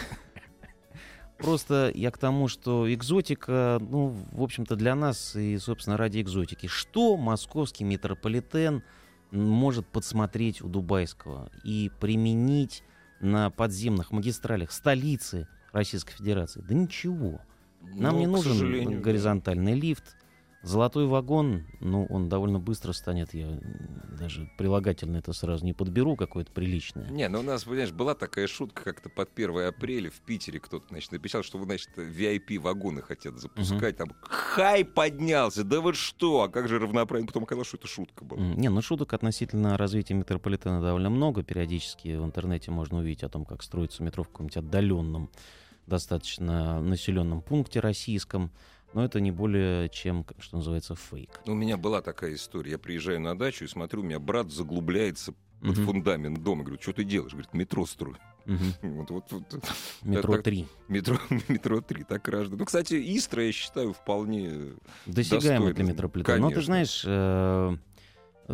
[1.38, 6.68] Просто я к тому, что экзотика, ну, в общем-то, для нас и, собственно, ради экзотики.
[6.68, 8.84] Что московский метрополитен
[9.32, 12.84] может подсмотреть у дубайского и применить
[13.22, 16.62] на подземных магистралях столицы Российской Федерации?
[16.62, 17.42] Да ничего.
[17.82, 19.04] Нам Ну, не нужен сожалению, да.
[19.04, 20.16] горизонтальный лифт.
[20.64, 23.60] Золотой вагон, ну, он довольно быстро станет, я
[24.20, 27.10] даже прилагательно это сразу не подберу, какое-то приличное.
[27.10, 30.86] Не, ну у нас, понимаешь, была такая шутка как-то под 1 апреля в Питере кто-то,
[30.90, 33.98] значит, написал, что значит, VIP-вагоны хотят запускать.
[33.98, 36.44] Там хай поднялся, да вы что?
[36.44, 37.26] А как же равноправие?
[37.26, 38.40] Потом оказалось, что это шутка была.
[38.40, 41.42] Не, ну шуток относительно развития метрополитена довольно много.
[41.42, 45.32] Периодически в интернете можно увидеть о том, как строится метро в каком-нибудь отдаленном,
[45.88, 48.52] достаточно населенном пункте российском.
[48.94, 51.40] Но это не более чем, что называется, фейк.
[51.46, 52.72] У меня была такая история.
[52.72, 55.86] Я приезжаю на дачу и смотрю, у меня брат заглубляется под Мгм.
[55.86, 56.64] фундамент дома.
[56.64, 57.32] Говорю, что ты делаешь?
[57.32, 58.18] Говорит, метро строю.
[58.46, 58.58] Мгм.
[58.82, 59.64] Вот, вот, вот.
[60.02, 60.68] Метро так- 3.
[60.90, 61.18] Метро,
[61.48, 62.58] метро 3, так граждан.
[62.60, 64.74] Ну, кстати, Истра, я считаю, вполне...
[65.06, 66.38] Досягаемо для метрополитена.
[66.40, 67.78] Но ты знаешь, э,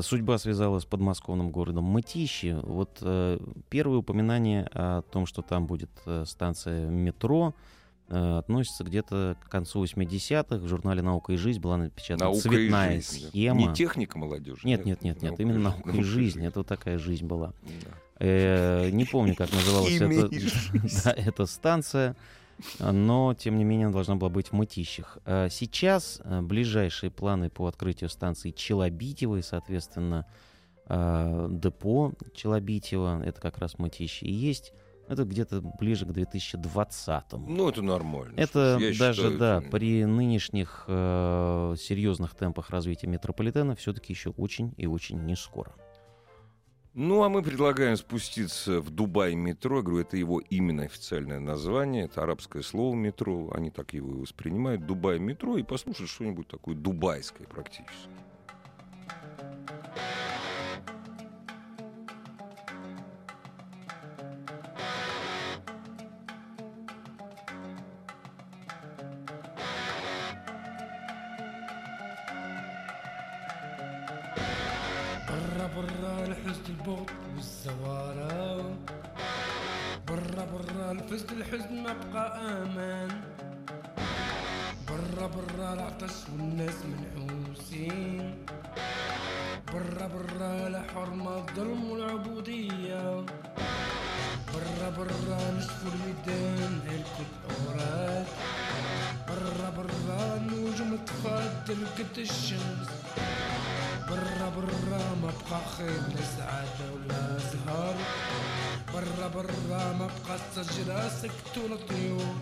[0.02, 2.58] судьба связалась с подмосковным городом Мытищи.
[2.64, 7.54] Вот э, первое упоминание о том, что там будет э, станция метро,
[8.10, 10.58] э, относится где-то к концу 80-х.
[10.58, 13.24] В журнале «Наука и жизнь» была напечатана Наука цветная жизнь.
[13.24, 13.30] да.
[13.30, 13.60] схема.
[13.60, 14.62] Не техника молодежи.
[14.64, 16.46] Нет, нет, нет, нет, именно наука и жизнь.
[16.46, 17.54] Это вот такая жизнь была.
[17.64, 17.92] Да.
[18.20, 20.00] Э, Не помню, как называлась
[21.04, 22.16] да, эта станция,
[22.80, 25.18] но, тем не менее, она должна была быть в Мытищах.
[25.26, 30.26] А Сейчас э, ближайшие планы по открытию станции Челобитева и, соответственно,
[30.88, 34.74] э, депо Челобитева, это как раз Мытищи, и есть.
[35.08, 37.48] Это где-то ближе к 2020-му.
[37.50, 38.34] Ну, это нормально.
[38.36, 44.32] Это Я даже, считаю, да, это- при нынешних э, серьезных темпах развития метрополитена все-таки еще
[44.32, 45.74] очень и очень не скоро.
[47.00, 49.78] Ну, а мы предлагаем спуститься в Дубай метро.
[49.78, 52.06] Я говорю, это его именно официальное название.
[52.06, 53.52] Это арабское слово метро.
[53.54, 54.88] Они так его и воспринимают.
[54.88, 55.60] Дубай метро.
[55.60, 58.10] И послушать что-нибудь такое дубайское практически.
[101.98, 102.90] قد الشمس
[104.10, 107.96] برا برا ما بقى خير لا سعادة ولا زهر.
[108.94, 112.36] برا برا ما بقى الشجرة سكت ولا طيور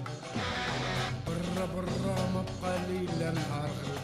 [1.28, 4.00] برا برا ما بقى ليل نهار غير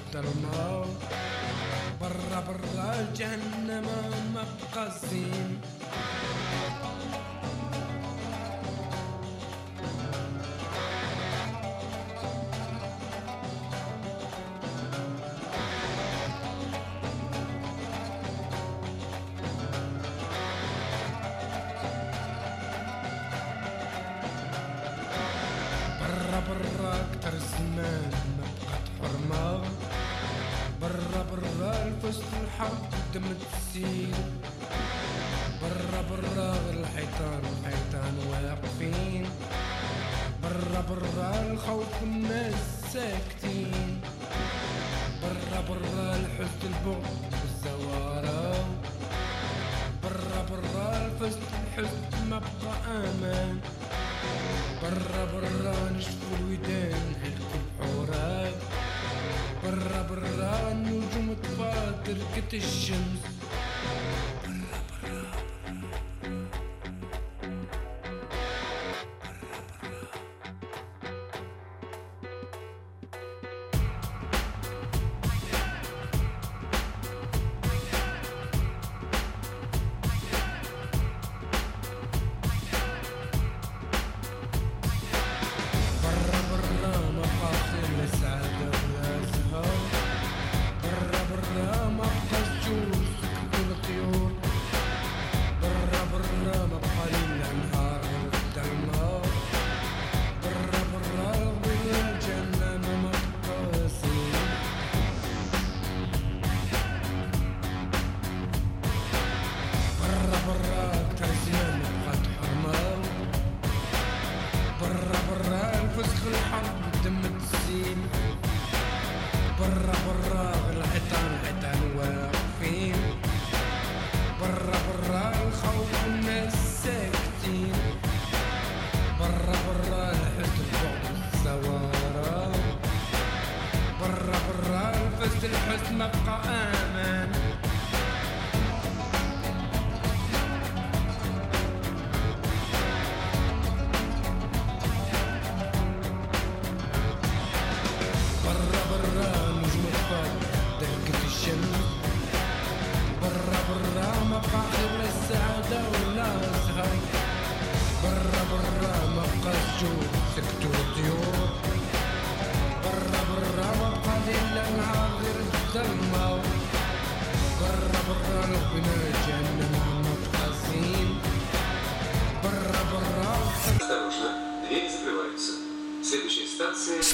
[2.01, 3.85] برا برا جهنم
[4.33, 4.43] ما
[4.73, 5.40] بقى زين.
[27.11, 29.61] أكتر زمان ما بقات حرمة
[30.81, 34.15] برا برا الفست الحرب دم تسير
[35.61, 39.25] برا برا الحيطان الحيطان واقفين.
[40.43, 42.55] برا برا الخوف الناس
[42.93, 44.01] ساكتين.
[45.21, 48.65] برا برا الحزن البعد والزوارة.
[50.03, 53.59] برا برا الفست الحزن ما بقى أمان.
[54.82, 58.54] برا برا نشفوا الودان نحلكوا بحورات
[59.64, 63.20] برا برا النجوم تفاطر كت الشمس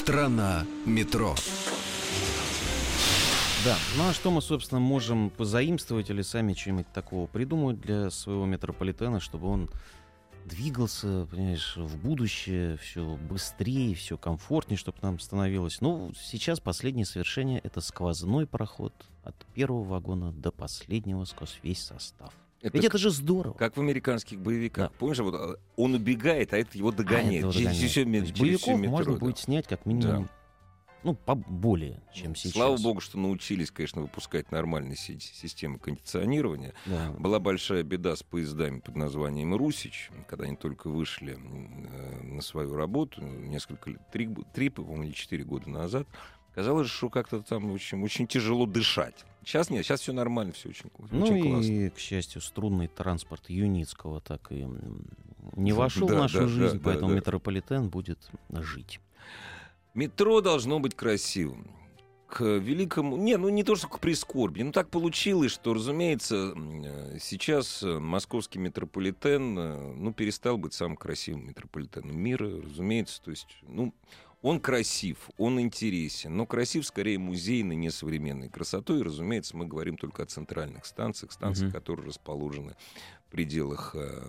[0.07, 1.35] Страна метро.
[3.65, 8.45] Да, ну а что мы, собственно, можем позаимствовать или сами что-нибудь такого придумать для своего
[8.45, 9.69] метрополитена, чтобы он
[10.45, 15.81] двигался, понимаешь, в будущее все быстрее, все комфортнее, чтобы нам становилось.
[15.81, 18.93] Ну, сейчас последнее совершение— это сквозной проход
[19.25, 22.33] от первого вагона до последнего сквозь весь состав.
[22.61, 23.53] Это Ведь это же здорово.
[23.53, 24.89] Как в американских боевиках.
[24.91, 24.97] Да.
[24.97, 27.39] Помнишь, вот а, он убегает, а это его А, догоняет.
[27.39, 29.19] этого Через есть через боевиков метро, можно да.
[29.19, 30.27] будет снять как минимум,
[31.03, 32.53] ну, поболее, чем сейчас.
[32.53, 36.73] Слава богу, что научились, конечно, выпускать нормальные си- системы кондиционирования.
[36.87, 37.11] Да.
[37.11, 42.75] Была большая беда с поездами под названием «Русич», когда они только вышли э, на свою
[42.75, 46.07] работу, несколько лет, три, три, по-моему, или четыре года назад.
[46.57, 49.13] Казалось, что как-то там очень, очень тяжело дышать.
[49.45, 51.71] Сейчас нет, сейчас все нормально, все очень, Ну очень классно.
[51.71, 54.65] и, к счастью, струнный транспорт Юницкого так и
[55.55, 57.17] не Да, вошел в да, нашу да, жизнь, да, поэтому да.
[57.17, 58.17] метрополитен будет
[58.49, 58.99] жить.
[59.93, 61.69] Метро должно быть красивым.
[62.27, 63.17] К великому...
[63.17, 64.65] Не, ну не то, что к прискорбию.
[64.65, 71.45] Ну так получилось, что, разумеется, э, сейчас московский метрополитен, э, ну, перестал быть самым красивым
[71.49, 73.21] метрополитеном мира, разумеется.
[73.21, 73.93] То есть, ну,
[74.47, 78.99] он красив, он интересен, но красив скорее музейной, несовременной красотой.
[78.99, 81.79] И, разумеется, мы говорим только о центральных станциях, станциях, Мгм.
[81.79, 82.75] которые расположены
[83.27, 84.21] в пределах э,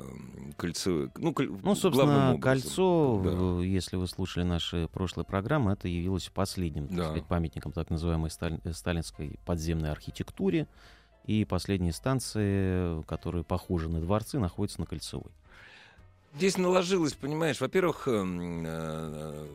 [0.56, 1.10] кольцевых.
[1.16, 2.40] Ну, коль- Ну, собственно, образом.
[2.40, 3.30] кольцо, Да.
[3.30, 7.04] в- если вы слушали наши прошлые программы, это явилось последним так Да.
[7.04, 10.66] сказать, памятником так называемой сталин- э, сталинской подземной архитектуре.
[11.26, 15.30] И последние станции, которые похожи на дворцы, находятся на Кольцевой.
[16.34, 19.46] Здесь наложилось, понимаешь, во-первых, эм, э,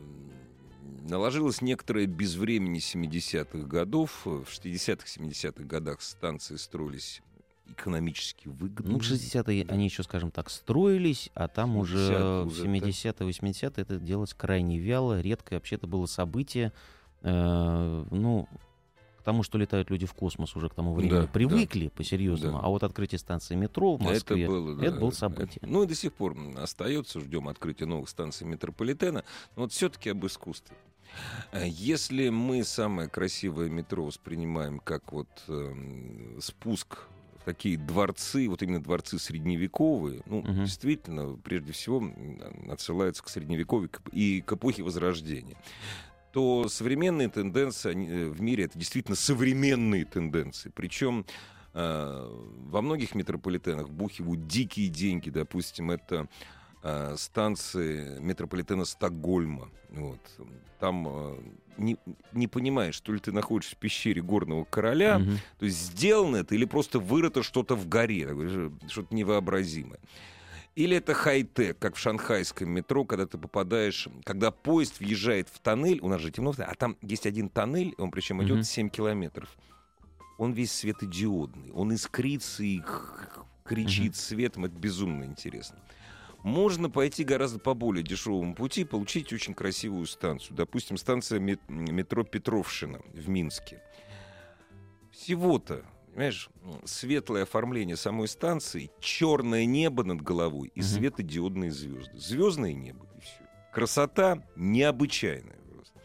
[1.08, 4.24] наложилось некоторое безвремени 70-х годов.
[4.24, 7.22] В 60-х, 70-х годах станции строились
[7.68, 8.92] экономически выгодно.
[8.92, 13.28] Ну, в 60-е они еще, скажем так, строились, а там уже 70-е в уже 70-е,
[13.28, 15.54] 80-е это делалось крайне вяло, редко.
[15.54, 16.72] Вообще это было событие,
[17.22, 18.48] э, ну,
[19.24, 22.58] тому, что летают люди в космос, уже к тому времени Да, привыкли по-серьезному.
[22.58, 22.64] Да.
[22.64, 24.84] А вот открытие станции метро в Москве, Это было, да.
[24.86, 25.58] это было событие.
[25.62, 29.24] Ну и до сих пор остается, ждем открытия новых станций метрополитена.
[29.56, 30.76] Но вот все-таки об искусстве.
[31.52, 36.98] Э, Если мы самое красивое метро воспринимаем как вот эм, спуск
[37.44, 40.64] такие дворцы, вот именно дворцы средневековые, ну, Мгм.
[40.64, 45.56] действительно, прежде всего м, отсылается к средневековью и к эпохе Возрождения.
[46.34, 50.72] То современные тенденции они, э, в мире это действительно современные тенденции.
[50.74, 51.24] Причем
[51.74, 52.28] э,
[52.70, 55.30] во многих метрополитенах бухивают дикие деньги.
[55.30, 56.28] Допустим, это
[56.82, 59.70] э, станции метрополитена Стокгольма.
[59.90, 60.18] Вот.
[60.80, 61.38] Там э,
[61.78, 61.96] не,
[62.32, 65.38] не понимаешь, то ли ты находишься в пещере горного короля, Мгм.
[65.60, 68.28] то есть сделано это или просто вырыто что-то в горе,
[68.88, 70.00] что-то невообразимое.
[70.74, 76.00] Или это хай-тек, как в шанхайском метро, когда ты попадаешь, когда поезд въезжает в тоннель,
[76.02, 79.48] у нас же темно, а там есть один тоннель, он причем идет 7 километров.
[80.36, 82.80] Он весь светодиодный, он искрится и
[83.64, 85.78] кричит светом, это безумно интересно.
[86.42, 90.56] Можно пойти гораздо по более дешевому пути и получить очень красивую станцию.
[90.56, 93.80] Допустим, станция мет- метро Петровщина в Минске.
[95.10, 96.48] Всего-то, понимаешь,
[96.84, 100.86] светлое оформление самой станции, черное небо над головой и Мгм.
[100.88, 102.16] светодиодные звезды.
[102.18, 103.40] Звездное небо и все.
[103.72, 106.00] Красота необычайная просто.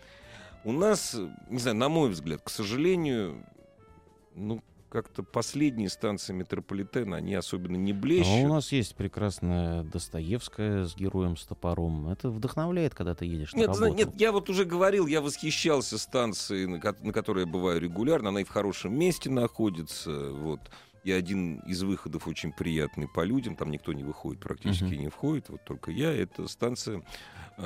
[0.64, 1.16] У нас,
[1.50, 3.46] не знаю, на мой взгляд, к сожалению,
[4.36, 8.46] ну, как-то последние станции метрополитена, они особенно не А блещут.
[8.46, 12.10] у нас есть прекрасная Достоевская с героем с топором.
[12.10, 13.86] Это вдохновляет, когда ты едешь на Нет, работу.
[13.86, 17.80] зна- нет, я вот уже говорил, я восхищался станцией, на, ко- на которой я бываю
[17.80, 18.30] регулярно.
[18.30, 20.32] Она и в хорошем месте находится.
[20.32, 20.60] Вот.
[21.06, 23.56] И один из выходов очень приятный по людям.
[23.56, 25.00] Там никто не выходит, практически Мгм.
[25.04, 25.50] не входит.
[25.50, 26.12] Вот только я.
[26.14, 27.04] Это станция а,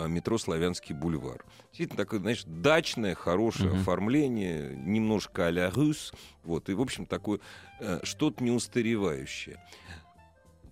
[0.07, 1.45] метро Славянский бульвар.
[1.67, 3.79] Действительно, такое, знаешь, дачное, хорошее Мгм.
[3.81, 6.13] оформление, немножко а-ля Рус.
[6.43, 6.69] Вот.
[6.69, 7.39] И, в общем, такое
[7.79, 9.63] э, что-то неустаревающее.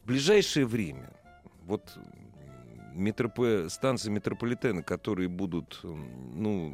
[0.03, 1.11] В ближайшее время
[1.65, 1.97] вот
[2.93, 6.73] метроп- станции метрополитена, которые будут, ну,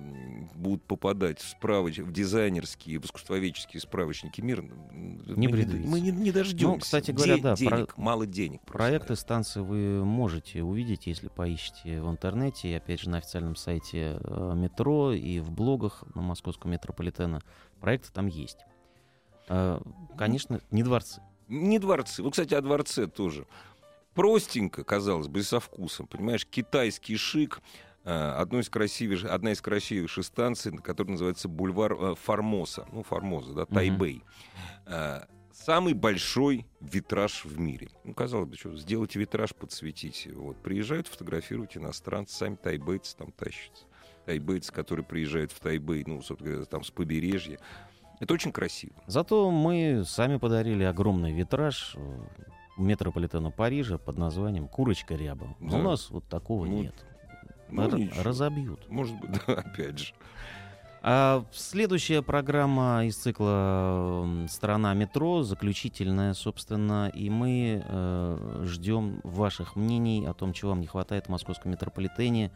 [0.56, 2.00] будут попадать в, справоч...
[2.00, 5.48] в дизайнерские, в искусствоведческие справочники мира, м, мы не,
[5.88, 6.68] мы не, не дождемся.
[6.68, 8.62] Ну, кстати говоря, да, денег, про- мало денег.
[8.62, 13.56] просто Проекты станции вы можете увидеть, если поищете в интернете, и опять же на официальном
[13.56, 17.42] сайте э, метро и в блогах на московского метрополитена.
[17.80, 18.58] Проекты там есть.
[19.50, 19.80] Э,
[20.18, 21.22] Конечно, не дворцы.
[21.48, 22.22] Не дворцы.
[22.24, 23.46] Вот, кстати, о дворце тоже.
[24.18, 26.08] Простенько, казалось бы, и со вкусом.
[26.08, 27.62] Понимаешь, китайский шик.
[28.04, 32.88] э, Одно из красивейших, одна из красивейших станций, которая называется бульвар э, Формоса.
[32.92, 33.66] Ну, Формоза, да.
[33.66, 34.24] Тайбэй.
[34.88, 35.22] Э,
[35.54, 37.90] Самый большой витраж в мире.
[38.04, 40.32] Ну, казалось бы, что, сделайте витраж, подсветите.
[40.34, 40.58] Вот.
[40.64, 43.86] Приезжают, фотографируют иностранцы, сами тайбейцы там тащатся.
[44.26, 47.60] Тайбейцы, которые приезжают в Тайбэй, ну, собственно говоря, там с побережья.
[48.20, 48.94] Это очень красиво.
[49.08, 51.96] Зато мы сами подарили огромный витраж
[52.78, 55.56] метрополитену Парижа под названием «Курочка ряба».
[55.60, 55.78] Да.
[55.78, 56.96] У нас вот такого Ну, нет.
[57.70, 58.24] Ну, Р- ничего.
[58.24, 58.90] разобьют.
[58.90, 60.14] Может быть, да, опять же.
[61.10, 70.26] А следующая программа из цикла «Страна метро», заключительная, собственно, и мы э, ждем ваших мнений
[70.26, 72.52] о том, чего вам не хватает в московском метрополитене,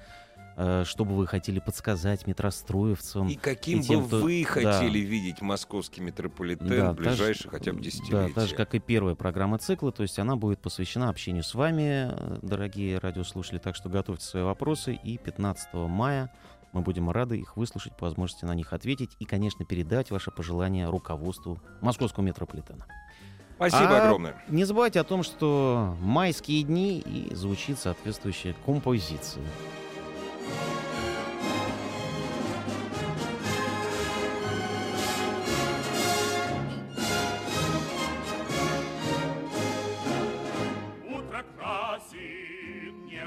[0.86, 3.28] что бы вы хотели подсказать метростроевцам.
[3.30, 4.50] И каким и тем, бы кто- вы да.
[4.74, 8.34] хотели видеть московский метрополитен Да, в так же- ближайшие хотя бы Да, десятилетия?
[8.34, 12.12] так же, как и первая программа цикла, то есть она будет посвящена общению с вами,
[12.12, 16.32] э, дорогие радиослушатели, так что готовьте свои вопросы, и 15 мая
[16.74, 20.88] мы будем рады их выслушать, по возможности на них ответить и, конечно, передать ваши пожелания
[20.90, 22.86] руководству московского метрополитена.
[23.56, 24.42] Спасибо А огромное.
[24.48, 29.44] Не забывайте о том, что майские дни и звучит соответствующая композиция.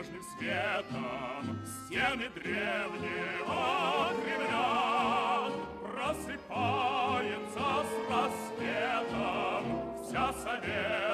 [0.04, 5.50] Нежным светом Стены древнего Кремля.
[5.80, 9.64] Просыпается с рассветом
[10.02, 11.13] Вся советская